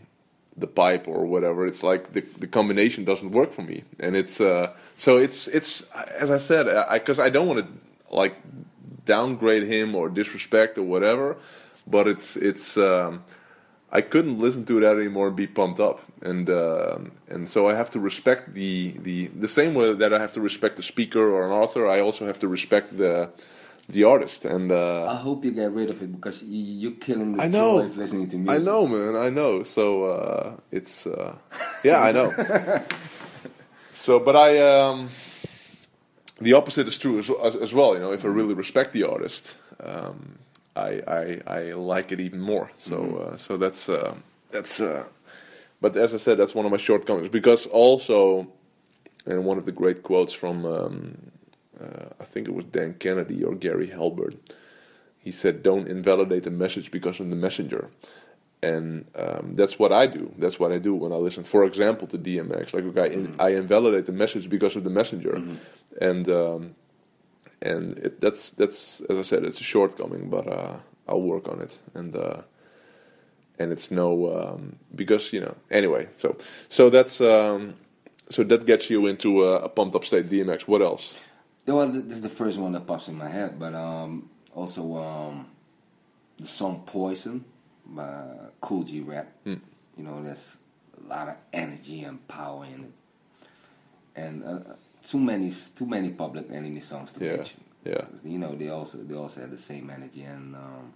[0.56, 3.84] the pipe or whatever, it's like the the combination doesn't work for me.
[4.00, 5.82] And it's uh, so it's it's
[6.24, 8.36] as I said, I because I, don't want to like
[9.04, 11.36] downgrade him or disrespect or whatever,
[11.86, 12.78] but it's it's.
[12.78, 13.26] Um,
[13.90, 16.98] I couldn't listen to that anymore and be pumped up, and uh,
[17.30, 20.42] and so I have to respect the, the the same way that I have to
[20.42, 21.88] respect the speaker or an author.
[21.88, 23.30] I also have to respect the
[23.88, 27.32] the artist, and uh, I hope you get rid of it because you, you're killing
[27.32, 27.80] the I know.
[27.80, 28.62] joy of listening to music.
[28.62, 29.64] I know, man, I know.
[29.64, 31.38] So uh, it's uh,
[31.84, 32.34] yeah, I know.
[33.94, 35.08] so, but I um,
[36.42, 37.94] the opposite is true as, as, as well.
[37.94, 40.40] You know, if I really respect the artist, um,
[40.78, 42.72] I, I I like it even more.
[42.78, 44.16] So uh, so that's uh,
[44.52, 44.80] that's.
[44.80, 45.06] Uh,
[45.80, 48.48] but as I said, that's one of my shortcomings because also,
[49.26, 51.18] and one of the great quotes from um,
[51.80, 54.36] uh, I think it was Dan Kennedy or Gary Halbert
[55.28, 57.90] he said, "Don't invalidate the message because of the messenger."
[58.64, 60.32] And um, that's what I do.
[60.38, 62.74] That's what I do when I listen, for example, to DMX.
[62.74, 65.36] Like, okay, I, in, I invalidate the message because of the messenger,
[66.00, 66.76] and um,
[67.62, 70.78] and it, that's that's as I said, it's a shortcoming, but uh,
[71.08, 71.80] I'll work on it.
[71.94, 72.42] And uh,
[73.60, 76.08] and it's no um, because you know anyway.
[76.16, 76.38] So
[76.70, 77.76] so that's um,
[78.30, 80.30] so that gets you into a, a pumped up state.
[80.30, 80.62] DMX.
[80.62, 81.16] What else?
[81.66, 85.48] Well, this is the first one that pops in my head, but um, also um,
[86.38, 87.44] the song "Poison"
[87.86, 88.24] by
[88.62, 89.32] Kool G Rap.
[89.44, 89.56] Hmm.
[89.98, 90.58] You know, there's
[91.04, 93.48] a lot of energy and power in it,
[94.16, 94.60] and uh,
[95.10, 97.62] too many too many Public Enemy songs to Yeah, mention.
[97.86, 98.06] yeah.
[98.24, 100.94] You know, they also they also had the same energy, and um,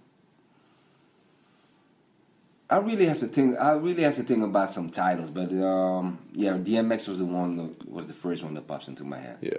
[2.68, 3.58] I really have to think.
[3.58, 7.56] I really have to think about some titles, but um, yeah, DMX was the one
[7.56, 9.38] that was the first one that pops into my head.
[9.40, 9.58] Yeah.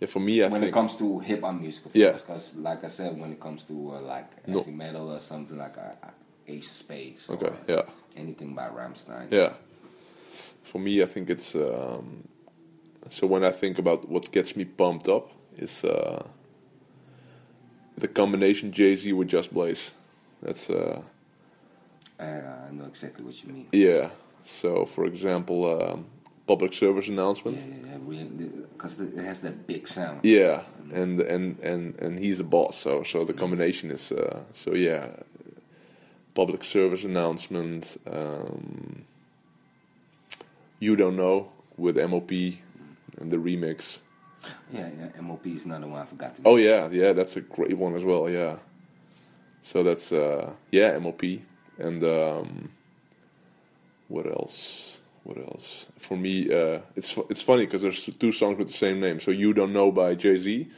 [0.00, 2.12] Yeah, for me, I when think it comes to hip hop music, Yeah.
[2.12, 4.58] because like I said, when it comes to uh, like No.
[4.58, 6.10] heavy metal or something like uh, uh,
[6.48, 7.82] Ace of Spades, Okay, or yeah.
[8.16, 9.52] anything by Rammstein, Yeah.
[10.64, 12.24] For me, I think it's um,
[13.08, 16.26] so when I think about what gets me pumped up is uh,
[17.96, 19.92] the combination Jay Z with Just Blaze.
[20.42, 21.02] That's uh,
[22.18, 23.66] I know exactly what you mean.
[23.72, 24.10] yeah.
[24.46, 26.06] So, for example, um,
[26.46, 27.58] public service announcement.
[27.58, 30.20] Yeah, yeah, yeah, really, because it has that big sound.
[30.22, 32.76] Yeah, and and and and he's the boss.
[32.76, 35.08] So so the combination is uh, so yeah.
[36.34, 37.96] Public service announcement.
[38.10, 39.04] Um,
[40.80, 42.32] you don't know with MOP
[43.18, 43.98] and the remix.
[44.70, 46.42] Yeah, yeah, MOP is another one I forgot to.
[46.44, 48.28] Oh yeah, yeah, that's a great one as well.
[48.28, 48.56] Yeah.
[49.62, 51.22] So that's uh, yeah MOP
[51.78, 52.70] and um,
[54.08, 54.98] what else?
[55.22, 55.86] What else?
[55.98, 59.20] For me, uh, it's it's funny because there's two songs with the same name.
[59.20, 60.68] So you don't know by Jay Z,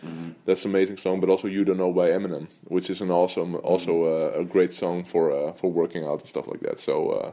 [0.45, 1.19] that's an amazing song.
[1.19, 4.73] But also you don't know by Eminem, which is an awesome, also uh, a great
[4.73, 6.79] song for uh, for working out and stuff like that.
[6.79, 7.33] So uh,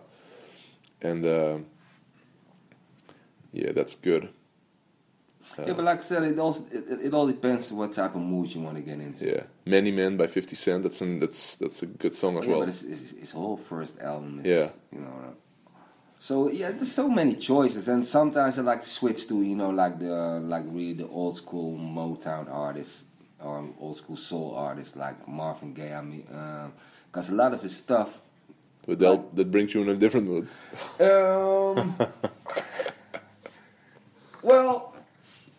[1.04, 1.58] and uh,
[3.52, 4.30] yeah, that's good.
[5.58, 8.16] Uh, yeah, but like I said, it also it, it- all depends on what type
[8.16, 9.26] of mood you want to get into.
[9.26, 10.84] Yeah, Many Men by Fifty Cent.
[10.84, 12.60] That's an, that's that's a good song as Yeah, well.
[12.62, 14.70] but it's, it's, his whole first album is, Yeah.
[14.92, 15.14] you know.
[15.28, 15.32] Uh,
[16.20, 19.70] so yeah, there's so many choices, and sometimes I like to switch to you know
[19.70, 23.06] like the uh, like really the old school Motown artists
[23.40, 25.94] or old school soul artists like Marvin Gaye.
[25.94, 26.74] I mean, um,
[27.12, 28.20] because a lot of his stuff.
[28.88, 30.48] But that that brings you in a different mood.
[31.00, 31.96] Um,
[34.42, 34.93] well,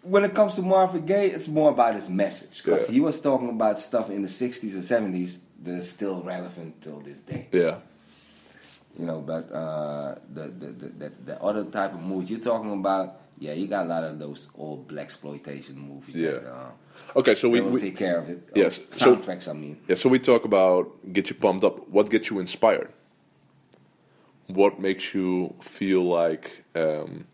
[0.05, 2.95] when it comes to Marvin Gaye, it's more about his message because Yeah.
[2.95, 7.01] he was talking about stuff in the '60s and '70s that is still relevant till
[7.01, 7.49] this day.
[7.53, 7.79] Yeah,
[8.99, 9.21] you know.
[9.21, 13.53] But uh, the, the the the the other type of movies you're talking about, yeah,
[13.55, 16.15] you got a lot of those old black exploitation movies.
[16.17, 16.31] Yeah.
[16.33, 16.71] that, uh,
[17.17, 18.41] Okay, so we, we take care of it.
[18.55, 19.47] Yes, Uh, so- soundtracks.
[19.49, 21.89] I mean, yeah, so we talk about get you pumped up.
[21.89, 22.91] What gets you inspired?
[24.47, 27.27] What makes you feel like, um,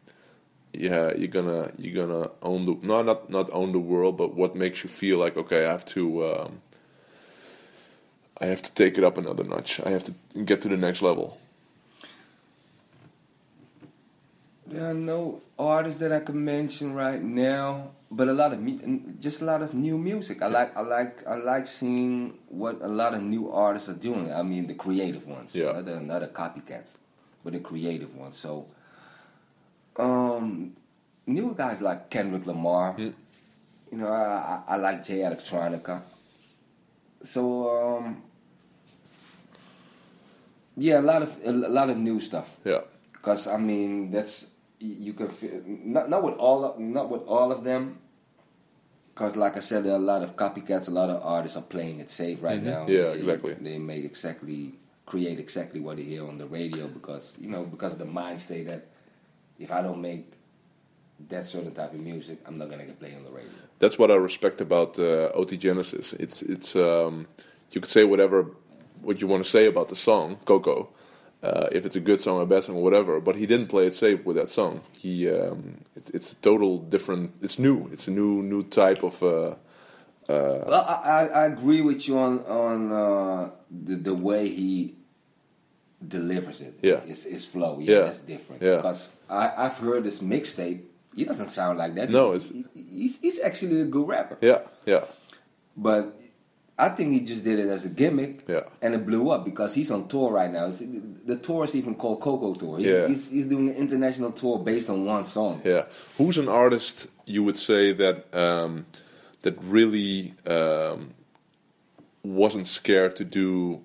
[0.73, 4.55] yeah, you're gonna you're gonna own the no not not own the world, but what
[4.55, 6.63] makes you feel like okay, I have to um,
[8.41, 9.81] I have to take it up another notch.
[9.81, 10.15] I have to
[10.45, 11.39] get to the next level.
[14.71, 19.43] there are no artists that I can mention right now, but a lot of just
[19.43, 20.43] a lot of new music.
[20.43, 24.33] I like I like I like seeing what a lot of new artists are doing.
[24.33, 25.73] I mean, the creative ones, Yeah.
[25.73, 26.97] not the, not the copycats,
[27.43, 28.37] but the creative ones.
[28.39, 28.67] So,
[30.01, 30.73] um,
[31.27, 32.97] new guys like Kendrick Lamar.
[32.99, 33.15] You
[33.99, 36.03] know, I, I, I like Jay Electronica.
[37.23, 37.43] So,
[37.99, 38.23] um,
[40.77, 42.57] yeah, a lot of a lot of new stuff.
[42.65, 42.81] Yeah,
[43.13, 44.47] Because I mean, that's
[44.79, 47.99] you can feel, not not with all of, not with all of them.
[49.13, 50.89] Because like I said, there are a lot of copycats.
[50.89, 52.87] A lot of artists are playing it safe right now.
[52.87, 52.93] Mm-hmm.
[52.93, 53.55] Yeah, They- exactly.
[53.55, 54.75] They make exactly
[55.05, 58.67] create exactly what they hear on the radio because you know because the mind state
[58.69, 58.87] that
[59.61, 60.27] if I don't make
[61.29, 63.51] that certain type of music, I'm not gonna get played on the radio.
[63.79, 66.07] that's what I respect about uh, OT Genasis.
[66.15, 67.27] It's it's um,
[67.73, 68.39] you could say whatever
[69.03, 70.89] what you want to say about the song Coco,
[71.43, 73.21] uh, if it's a good song or a bad song or whatever.
[73.21, 74.81] But he didn't play it safe with that song.
[74.93, 75.61] He um,
[75.97, 77.33] it's it's a total different.
[77.43, 77.89] It's new.
[77.93, 79.23] It's a new new type of.
[79.23, 79.55] Uh,
[80.71, 84.95] Well, I, I, I agree with you on on uh, the the way he
[86.07, 86.75] delivers it.
[86.83, 87.01] Yeah.
[87.07, 87.79] it's his flow.
[87.81, 88.03] Yeah, Yeah.
[88.05, 88.63] that's different.
[88.63, 88.77] Yeah.
[88.77, 90.83] Because I, I've heard this mixtape.
[91.15, 92.11] He doesn't sound like that.
[92.11, 94.39] No, it's- he- he's he's actually a good rapper.
[94.41, 95.05] yeah, yeah,
[95.77, 96.17] But
[96.79, 98.45] I think he just did it as a gimmick.
[98.49, 98.63] Yeah.
[98.81, 100.67] And it blew up because he's on tour right now.
[100.69, 102.79] It's, the tour is even called Coco Tour.
[102.79, 103.07] He's, Yeah.
[103.09, 105.61] he's, he's doing an international tour based on one song.
[105.65, 105.85] yeah.
[106.17, 108.87] Who's an artist you would say that um,
[109.43, 111.13] that really um,
[112.23, 113.81] wasn't scared to do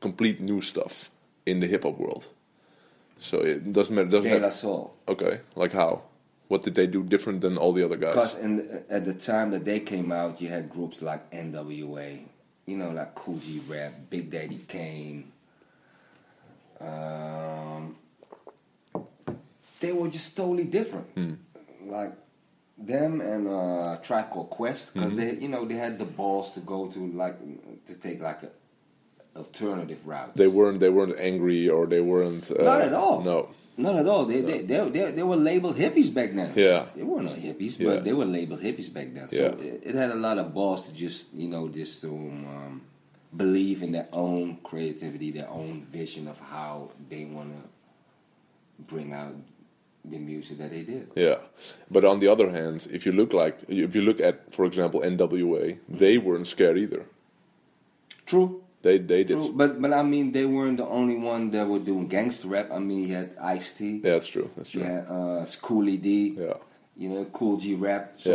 [0.00, 1.10] complete new stuff
[1.46, 2.26] in the hip hop world.
[3.18, 4.08] So it doesn't matter.
[4.08, 4.48] Doesn't De La.
[4.50, 4.94] Soul.
[5.08, 6.02] Okay, like how?
[6.48, 8.14] What did they do different than all the other guys?
[8.14, 12.18] Because the, at the time that they came out, you had groups like NWA,
[12.66, 15.30] you know, like Kool G Rap, Big Daddy Kane.
[16.80, 17.96] Um,
[19.80, 21.06] they were just totally different.
[21.14, 21.34] Hmm.
[21.86, 22.12] Like
[22.78, 25.20] them and uh, Tribe Called Quest, because Mm-hmm.
[25.20, 27.36] they, you know, they had the balls to go to like
[27.86, 28.50] to take like a
[29.36, 30.36] alternative route.
[30.36, 30.80] they weren't.
[30.80, 32.50] They weren't angry or they weren't.
[32.50, 33.22] Uh, Not at all.
[33.22, 33.48] No.
[33.76, 34.26] Not at all.
[34.26, 36.52] They, they, they, they, they were labeled hippies back then.
[36.54, 36.86] Yeah.
[36.94, 37.86] They were not hippies, Yeah.
[37.94, 39.28] but they were labeled hippies back then.
[39.30, 39.64] So Yeah.
[39.66, 42.82] it, it had a lot of balls to just, you know, just to um,
[43.34, 47.62] believe in their own creativity, their own vision of how they want to
[48.86, 49.32] bring out
[50.04, 51.10] the music that they did.
[51.14, 51.38] Yeah,
[51.90, 55.00] but on the other hand, if you look like if you look at, for example,
[55.00, 57.04] NWA, they weren't scared either.
[58.26, 58.62] True.
[58.82, 59.36] They they did.
[59.36, 59.52] True.
[59.52, 62.70] But, but I mean, they weren't the only one that were doing gangster rap.
[62.72, 64.00] I mean, you had Ice T.
[64.02, 64.50] Yeah, that's true.
[64.56, 64.82] That's true.
[64.82, 66.36] Had uh, Schoolly D.
[66.38, 66.54] Yeah.
[66.96, 68.14] You know, Kool G Rap.
[68.16, 68.30] So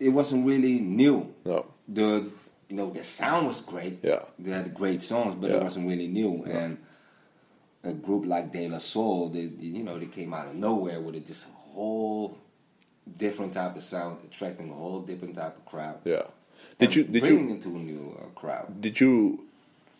[0.00, 0.06] Yeah.
[0.06, 1.34] it wasn't really new.
[1.44, 1.66] No.
[1.88, 2.30] the
[2.68, 3.98] you know the sound was great.
[4.02, 4.22] Yeah.
[4.38, 5.56] they had great songs, but Yeah.
[5.58, 6.42] it wasn't really new.
[6.44, 6.78] And
[7.84, 11.16] a group like De La Soul, they you know they came out of nowhere with
[11.16, 12.38] a just whole
[13.18, 15.98] different type of sound, attracting a whole different type of crowd.
[16.04, 16.22] Yeah.
[16.78, 18.80] Did you did bringing you into a new uh, crowd?
[18.80, 19.44] did you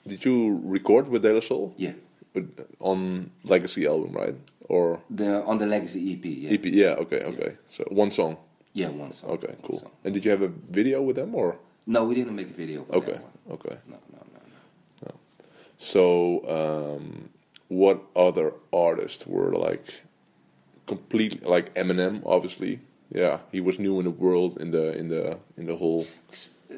[0.07, 1.93] did you record with De La Soul Yeah,
[2.35, 4.35] With- on Legacy album, right?
[4.69, 6.25] Or the on the Legacy EP.
[6.25, 6.65] Yeah, EP?
[6.67, 6.95] Yeah.
[7.03, 7.23] Okay.
[7.25, 7.57] Okay.
[7.71, 8.37] So one song.
[8.75, 9.31] yeah, one song.
[9.31, 9.49] Okay.
[9.59, 9.79] one Cool.
[9.81, 9.91] song.
[10.05, 11.57] And did you have a video with them or?
[11.87, 12.87] No, we didn't make a video.
[12.91, 13.19] Okay.
[13.51, 13.77] Okay.
[13.89, 14.41] No, no, no,
[15.07, 15.13] no.
[15.79, 16.05] So,
[16.59, 17.29] um,
[17.69, 19.85] what other artists were like
[20.87, 22.23] completely like Eminem?
[22.25, 22.79] Obviously,
[23.11, 26.07] yeah, he was new in the world in the in the in the whole.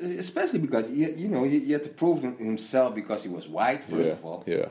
[0.02, 3.82] Especially because you, you know he, he had to prove himself because he was white
[3.84, 4.68] first yeah, of all, yeah,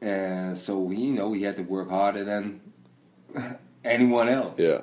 [0.00, 2.60] and so he, you know he had to work harder than
[3.84, 4.58] anyone else.
[4.58, 4.80] yeah,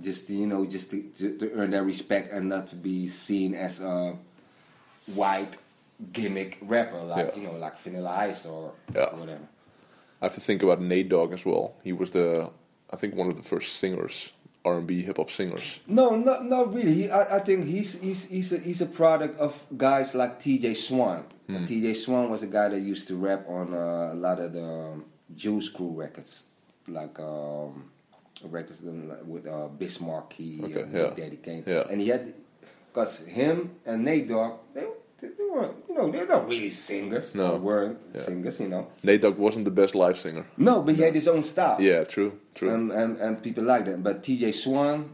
[0.00, 3.08] Just to, you know, just to, to, to earn their respect and not to be
[3.08, 4.16] seen as a
[5.14, 5.56] white
[6.12, 7.40] gimmick rapper like Yeah.
[7.40, 9.14] you know like Vanilla Ice or Yeah.
[9.16, 9.46] whatever.
[10.22, 11.74] I have to think about Nate Dogg as well.
[11.82, 12.50] He was the,
[12.92, 14.32] I think, one of the first singers,
[14.64, 15.80] R and B hip hop singers.
[15.86, 16.94] No, not not really.
[16.94, 20.74] He, I, I think he's he's he's a, he's a product of guys like T.J.
[20.74, 21.24] Swan.
[21.46, 21.64] Hmm.
[21.64, 21.94] T.J.
[21.94, 25.04] Swan was a guy that used to rap on uh, a lot of the um,
[25.34, 26.44] Juice Crew records,
[26.88, 27.90] like um,
[28.44, 31.08] records with uh, Biz Markie Okay, and yeah.
[31.08, 31.64] Big Daddy Kane.
[31.66, 31.84] Yeah.
[31.90, 32.34] And he had,
[32.92, 34.86] because him and Nate Dogg, they,
[35.20, 37.34] they, they weren't, you know, they're not really singers.
[37.34, 37.52] No.
[37.52, 38.22] Or weren't Yeah.
[38.22, 38.88] singers, you know.
[39.02, 40.46] Nate Dogg wasn't the best live singer.
[40.56, 41.80] No, but he had his own style.
[41.80, 42.72] Yeah, true, true.
[42.74, 44.02] And, and and people like that.
[44.02, 45.10] But TJ Swan,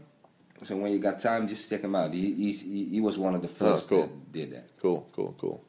[0.63, 2.13] so when you got time, just check him out.
[2.13, 4.01] He he's, he, he was one of the ah, first Oh, cool.
[4.07, 4.65] that did that.
[4.81, 5.63] cool, cool, cool.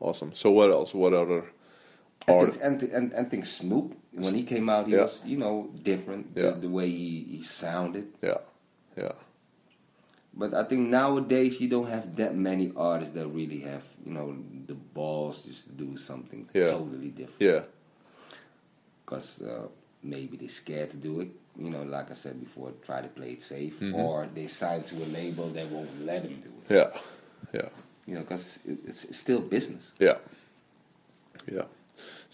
[0.00, 0.32] Awesome.
[0.34, 0.92] So what else?
[0.94, 1.44] What other
[2.28, 5.02] I think, and, and and think Snoop when he came out, he Yeah.
[5.02, 6.50] was you know different Yeah.
[6.50, 8.06] the, the way he, he sounded.
[8.22, 8.38] Yeah,
[8.96, 9.12] yeah,
[10.34, 14.34] But I think nowadays you don't have that many artists that really have you know
[14.66, 16.66] the balls just to do something Yeah.
[16.66, 17.40] totally different.
[17.40, 17.60] yeah,
[19.04, 19.68] Because uh,
[20.02, 21.28] maybe they're scared to do it.
[21.58, 23.94] You know, like I said before, try to play it safe, Mm-hmm.
[23.94, 26.74] or they sign to a label that won't let them do it.
[26.74, 26.90] yeah,
[27.52, 27.68] yeah.
[28.06, 29.92] You know, because it's, it's still business.
[29.98, 30.16] Yeah.
[31.52, 31.64] Yeah.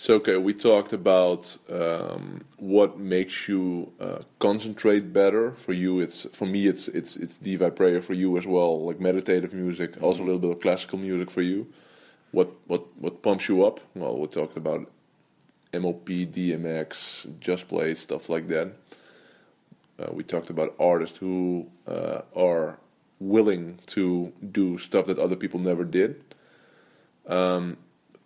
[0.01, 5.55] So okay, we talked about um, what makes you uh, concentrate better.
[5.57, 8.01] For you, it's for me, it's it's it's Devi Prayer.
[8.01, 11.43] For you as well, like meditative music, also a little bit of classical music for
[11.43, 11.67] you.
[12.31, 13.81] What what what pumps you up?
[13.97, 14.89] Well, we talked about
[15.75, 18.69] MOP, DMX, Just Blaze, stuff like that.
[19.99, 22.79] Uh, we talked about artists who uh, are
[23.19, 26.23] willing to do stuff that other people never did.
[27.27, 27.79] Um,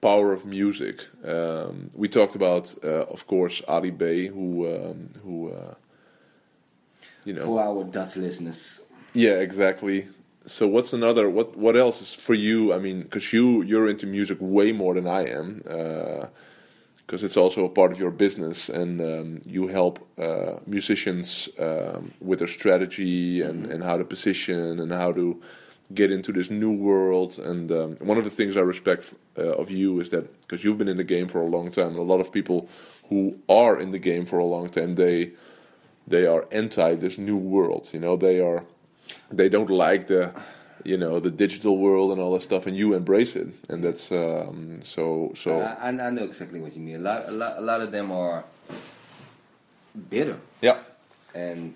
[0.03, 1.07] power of music.
[1.25, 5.75] Um, we talked about, uh, of course, Ali B, who um, who uh,
[7.25, 7.47] you know.
[7.47, 8.83] For our Dutch listeners,
[9.15, 10.09] Yeah, exactly.
[10.45, 11.31] So what's another?
[11.31, 12.75] What what else is for you?
[12.75, 15.63] I mean, because you you're into music way more than I am.
[17.07, 22.13] Because it's also a part of your business, and um, you help uh, musicians um,
[22.21, 25.43] with their strategy and, and how to position and how to
[25.95, 27.39] get into this new world.
[27.39, 30.79] And um, one of the things I respect uh, of you is that because you've
[30.79, 32.69] been in the game for a long time, and a lot of people
[33.09, 35.33] who are in the game for a long time, they
[36.07, 37.91] they are anti this new world.
[37.93, 38.65] You know, they are
[39.31, 40.35] they don't like the
[40.85, 44.11] you know the digital world and all that stuff, and you embrace it, and that's
[44.13, 45.61] um, so so.
[45.61, 46.97] I, I know exactly what you mean.
[46.97, 48.45] A lot, a lot, a lot of them are
[50.11, 50.79] bitter, yeah,
[51.35, 51.75] and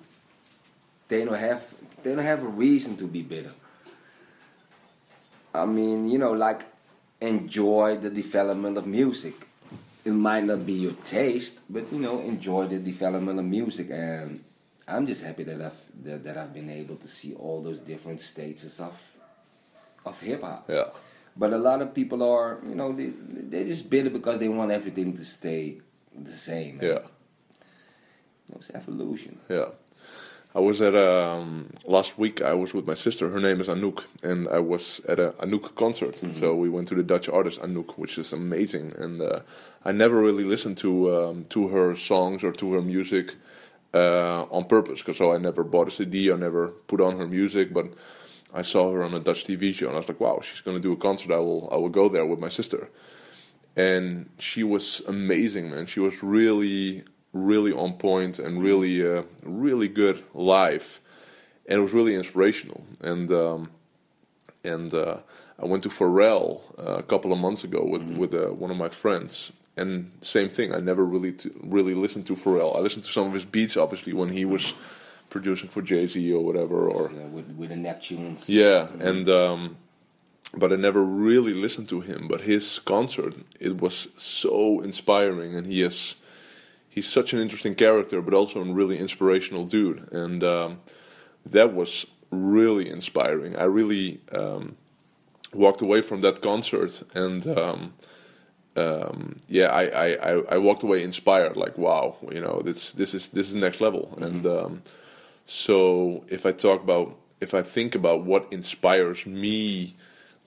[1.08, 3.52] they don't have they don't have a reason to be bitter.
[5.56, 6.62] I mean, you know, like
[7.20, 9.48] enjoy the development of music.
[10.04, 13.88] It might not be your taste, but you know, enjoy the development of music.
[13.90, 14.44] And
[14.86, 18.20] I'm just happy that I've that, that I've been able to see all those different
[18.20, 18.94] stages of
[20.04, 20.68] of hip hop.
[20.68, 20.90] Yeah.
[21.36, 23.10] But a lot of people are, you know, they
[23.52, 25.80] they just bitter because they want everything to stay
[26.14, 26.78] the same.
[26.80, 27.02] Yeah.
[28.46, 29.38] You know, it's evolution.
[29.48, 29.70] Yeah.
[30.56, 32.40] I was at um, last week.
[32.40, 33.28] I was with my sister.
[33.28, 36.16] Her name is Anouk, and I was at a Anouk concert.
[36.34, 38.94] So we went to the Dutch artist Anouk, which is amazing.
[38.96, 39.40] And uh,
[39.84, 43.34] I never really listened to um, to her songs or to her music
[43.92, 46.32] uh, on purpose, because so I never bought a CD.
[46.32, 47.92] I never put on her music, but
[48.54, 50.78] I saw her on a Dutch TV show, and I was like, "Wow, she's going
[50.78, 51.32] to do a concert.
[51.32, 51.68] I will.
[51.70, 52.88] I will go there with my sister."
[53.76, 55.84] and she was amazing, man.
[55.84, 57.04] She was really,
[57.44, 61.00] really on point and really, uh, really good live,
[61.68, 62.84] and it was really inspirational.
[63.00, 63.70] And um,
[64.64, 65.18] and uh,
[65.62, 68.76] I went to Pharrell uh, a couple of months ago with with uh, one of
[68.76, 70.74] my friends, and same thing.
[70.74, 72.76] I never really t- really listened to Pharrell.
[72.76, 74.74] I listened to some of his beats, obviously, when he was
[75.30, 78.44] producing for Jay Z or whatever, or Yeah, with with the Neptunes.
[78.48, 79.76] yeah, and um,
[80.56, 82.28] but I never really listened to him.
[82.28, 86.16] But his concert, it was so inspiring, and he is
[86.96, 90.80] he's such an interesting character, but also a really inspirational dude, and um,
[91.44, 93.54] that was really inspiring.
[93.54, 94.76] I really um,
[95.52, 97.94] walked away from that concert, and um,
[98.74, 101.56] um, yeah, I, I, I, I walked away inspired.
[101.56, 104.82] Like, wow, you know, this this is this is next level, and um,
[105.46, 109.94] so if I talk about if I think about what inspires me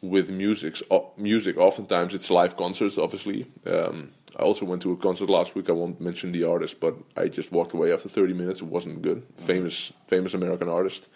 [0.02, 0.82] with music,
[1.18, 2.98] music oftentimes it's live concerts.
[2.98, 5.70] Obviously, um, I also went to a concert last week.
[5.70, 8.62] I won't mention the artist, but I just walked away after 30 minutes.
[8.62, 9.24] It wasn't good.
[9.38, 11.08] Famous, famous American artist.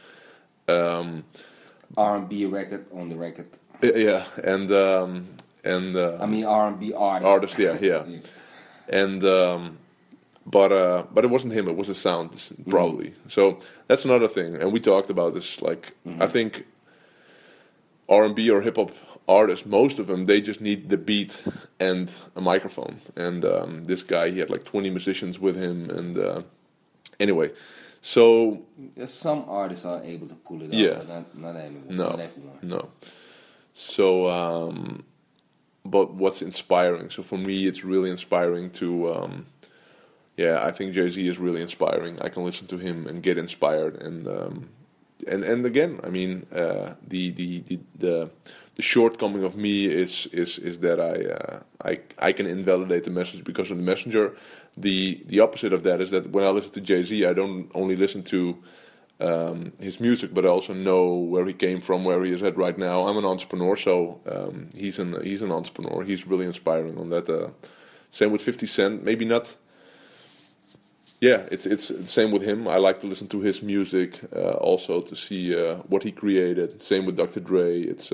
[0.68, 1.26] Um,
[1.96, 3.48] R&B record on the record.
[3.82, 5.28] yeah, and um,
[5.64, 7.28] and uh, I mean R&B artist.
[7.28, 8.06] artist, yeah, yeah,
[8.90, 9.78] and um,
[10.46, 11.68] but uh, but it wasn't him.
[11.68, 12.32] It was the sound,
[12.70, 13.14] probably.
[13.28, 15.62] So that's another thing, and we talked about this.
[15.62, 16.66] Like I think
[18.10, 18.92] R and B or hip hop
[19.28, 21.42] artists, most of them, they just need the beat
[21.80, 23.00] and a microphone.
[23.16, 26.42] And um, this guy, he had like twenty musicians with him, and uh,
[27.20, 27.52] anyway,
[28.02, 28.64] so
[29.06, 31.04] Some artists are able to pull it off, Yeah.
[31.08, 31.96] not, not everyone.
[31.96, 32.60] no, Not everyone.
[32.62, 32.90] no.
[33.74, 35.04] So, um,
[35.86, 37.10] but what's inspiring?
[37.10, 39.14] So for me, it's really inspiring to.
[39.14, 39.46] Um,
[40.38, 42.20] yeah, I think Jay Z is really inspiring.
[42.22, 44.70] I can listen to him and get inspired, and um,
[45.28, 48.30] and and again, I mean, uh, the, the the the
[48.76, 53.12] the shortcoming of me is is is that I uh, I I can invalidate the
[53.12, 54.36] message because of the messenger.
[54.76, 57.70] The the opposite of that is that when I listen to Jay Z, I don't
[57.76, 58.58] only listen to
[59.20, 62.58] um, his music, but I also know where he came from, where he is at
[62.58, 63.08] right now.
[63.08, 66.04] I'm an entrepreneur, so um, he's an he's an entrepreneur.
[66.04, 67.30] He's really inspiring on that.
[67.30, 67.52] Uh,
[68.12, 69.56] same with Fifty Cent, maybe not.
[71.22, 72.68] Yeah, it's it's the same with him.
[72.68, 76.82] I like to listen to his music, uh, also to see uh, what he created.
[76.82, 77.40] Same with Dr.
[77.40, 77.82] Dre.
[77.82, 78.12] It's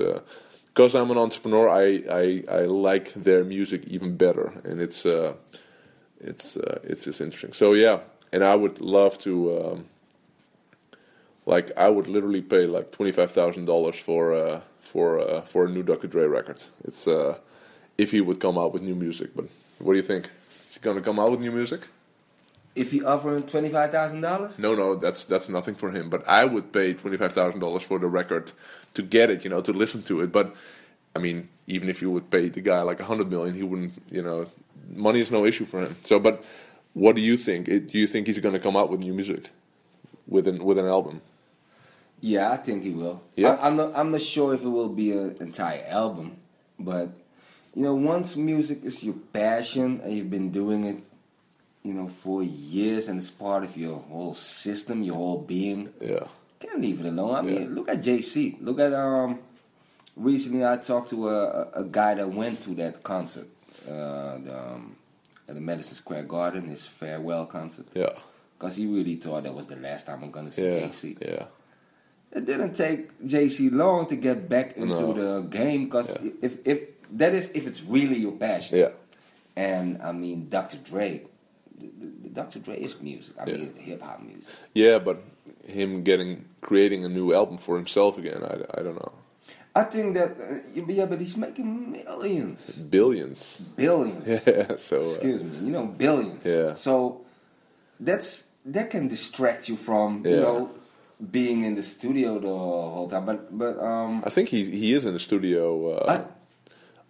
[0.74, 1.68] because I'm an entrepreneur.
[1.68, 5.34] I, I I like their music even better, and it's uh,
[6.20, 7.52] it's uh, it's just interesting.
[7.52, 8.00] So yeah,
[8.32, 9.60] and I would love to.
[9.60, 9.86] Um,
[11.46, 15.64] like I would literally pay like twenty five thousand dollars for uh, for uh, for
[15.66, 16.06] a new Dr.
[16.06, 16.62] Dre record.
[16.84, 17.38] It's uh,
[17.98, 19.30] if he would come out with new music.
[19.34, 19.46] But
[19.78, 20.30] what do you think?
[20.50, 21.88] Is he gonna come out with new music?
[22.76, 26.08] If you offer him twenty five thousand dollars, No, no, that's that's nothing for him.
[26.08, 28.52] But I would pay twenty five thousand dollars for the record
[28.94, 30.30] to get it, you know, to listen to it.
[30.32, 30.54] But
[31.16, 33.94] I mean, even if you would pay the guy like a hundred million, he wouldn't,
[34.10, 34.46] you know,
[34.94, 35.96] money is no issue for him.
[36.04, 36.44] So, but
[36.94, 37.68] what do you think?
[37.68, 39.50] It- Do you think he's going to come out with new music,
[40.28, 41.20] with an with an album?
[42.20, 43.20] yeah, I think he will.
[43.34, 43.52] Yeah?
[43.54, 43.92] I, I'm not.
[43.96, 46.36] I'm not sure if it will be an entire album,
[46.78, 47.08] but
[47.74, 50.98] you know, once music is your passion and you've been doing it,
[51.82, 56.26] you know, for years and it's part of your whole system, your whole being, Yeah,
[56.58, 57.34] can't leave it alone.
[57.34, 57.68] I mean, Yeah.
[57.70, 58.58] look at Jay Z.
[58.60, 59.38] Look at um.
[60.16, 63.46] Recently, I talked to a, a- guy that went to that concert,
[63.88, 64.96] uh, the, um,
[65.48, 68.10] at the Madison Square Garden, his farewell concert, yeah,
[68.58, 71.16] because he really thought that was the last time I'm gonna see yeah, Jay Z.
[71.22, 71.44] yeah,
[72.32, 75.12] It didn't take Jay Z long to get back into No.
[75.14, 76.32] the game, because Yeah.
[76.42, 76.80] if if
[77.16, 78.78] that is if it's really your passion.
[78.78, 78.90] yeah,
[79.56, 80.76] And I mean, Dr.
[80.78, 81.22] Dre,
[81.80, 81.88] the,
[82.22, 82.58] the, Dr.
[82.60, 83.34] Dre is music.
[83.40, 83.56] I Yeah.
[83.56, 84.52] mean, hip hop music.
[84.74, 84.98] yeah.
[84.98, 85.18] But
[85.66, 89.12] him getting creating a new album for himself again, I, I don't know.
[89.74, 93.60] I think that uh, yeah, but he's making millions, Billions.
[93.76, 94.26] billions.
[94.46, 94.76] Yeah.
[94.76, 96.44] So uh, Excuse me, you know, billions.
[96.44, 96.72] Yeah.
[96.74, 97.20] So
[97.98, 100.70] that's that can distract you from you know
[101.30, 103.26] being in the studio the whole time.
[103.26, 106.39] But but um, I think he he is in the studio uh, I-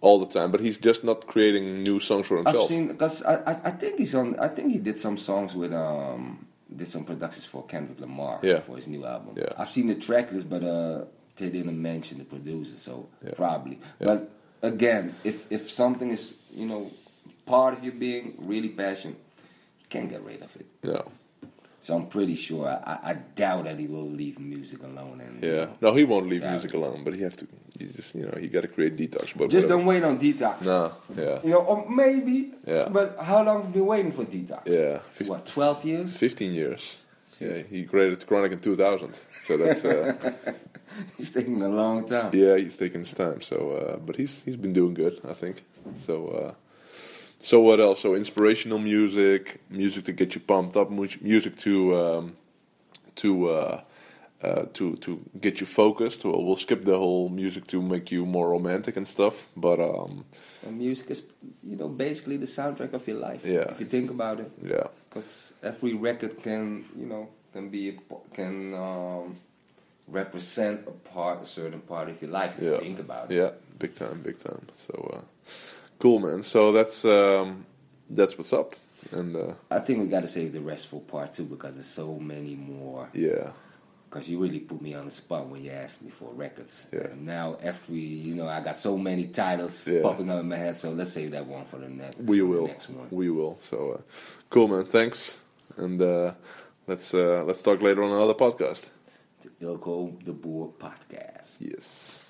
[0.01, 2.63] all the time, but he's just not creating new songs for himself.
[2.63, 4.37] I've seen because I, I I think he's on.
[4.39, 6.45] I think he did some songs with um
[6.75, 8.59] did some productions for Kendrick Lamar Yeah.
[8.61, 9.35] for his new album.
[9.37, 9.53] Yeah.
[9.57, 11.05] I've seen the track list, but uh
[11.37, 13.33] they didn't mention the producer, so Yeah.
[13.35, 13.77] probably.
[13.99, 14.07] Yeah.
[14.07, 14.19] But
[14.61, 16.91] again, if if something is you know
[17.45, 19.17] part of your being really passionate,
[19.81, 20.65] you can't get rid of it.
[20.83, 21.11] no,
[21.81, 22.67] So I'm pretty sure.
[22.67, 25.19] I, I, doubt that he will leave music alone.
[25.19, 27.47] And you yeah, know, no, he won't leave music alone, but he have to.
[27.79, 29.35] You just you know you got to create detox.
[29.35, 29.67] But just whatever.
[29.67, 30.63] don't wait on detox.
[30.63, 32.53] No, yeah, You know, or maybe.
[32.67, 32.87] Yeah.
[32.87, 34.61] But how long have you been waiting for detox?
[34.67, 34.99] Yeah.
[35.27, 36.17] What, 12 years?
[36.17, 36.97] fifteen years.
[37.39, 40.33] Yeah, he created Chronic in two thousand, so that's uh,
[41.17, 42.29] It's taking a long time.
[42.33, 43.41] yeah, he's taking his time.
[43.41, 45.63] So, uh, but he's he's been doing good, I think.
[45.97, 46.53] So, uh,
[47.41, 47.99] so what else?
[48.01, 50.89] So inspirational music, music to get you pumped up,
[51.21, 51.73] music to
[52.03, 52.35] um,
[53.15, 53.81] to uh,
[54.43, 56.23] uh, to to get you focused.
[56.25, 59.47] Well, we'll skip the whole music to make you more romantic and stuff.
[59.55, 60.25] But um,
[60.65, 61.23] And music is,
[61.63, 63.45] you know, basically the soundtrack of your life.
[63.45, 63.71] Yeah.
[63.71, 64.51] If you think about it.
[64.63, 67.97] yeah, Because every record can, you know, can be,
[68.33, 69.35] can um,
[70.07, 73.35] represent a part, a certain part of your life if yeah, you think about it.
[73.37, 74.65] yeah, big time, big time.
[74.77, 75.21] So uh,
[76.01, 76.43] cool, man.
[76.43, 77.65] So that's um,
[78.09, 78.75] that's what's up,
[79.11, 82.19] and uh, I think we got to save the restful part too because there's so
[82.19, 83.09] many more.
[83.13, 83.51] yeah,
[84.09, 86.87] Because you really put me on the spot when you asked me for records.
[86.91, 87.07] Yeah.
[87.11, 90.01] And now every, you know, I got so many titles Yeah.
[90.01, 90.75] popping up in my head.
[90.77, 92.17] So let's save that one for the next.
[92.19, 93.07] we will, next one.
[93.11, 93.57] we will.
[93.61, 94.01] So uh,
[94.49, 94.85] cool, man.
[94.85, 95.39] Thanks,
[95.77, 96.33] and uh,
[96.87, 98.89] let's uh, let's talk later on another podcast.
[99.41, 101.57] The Eelco de Boer podcast.
[101.59, 102.20] Yes.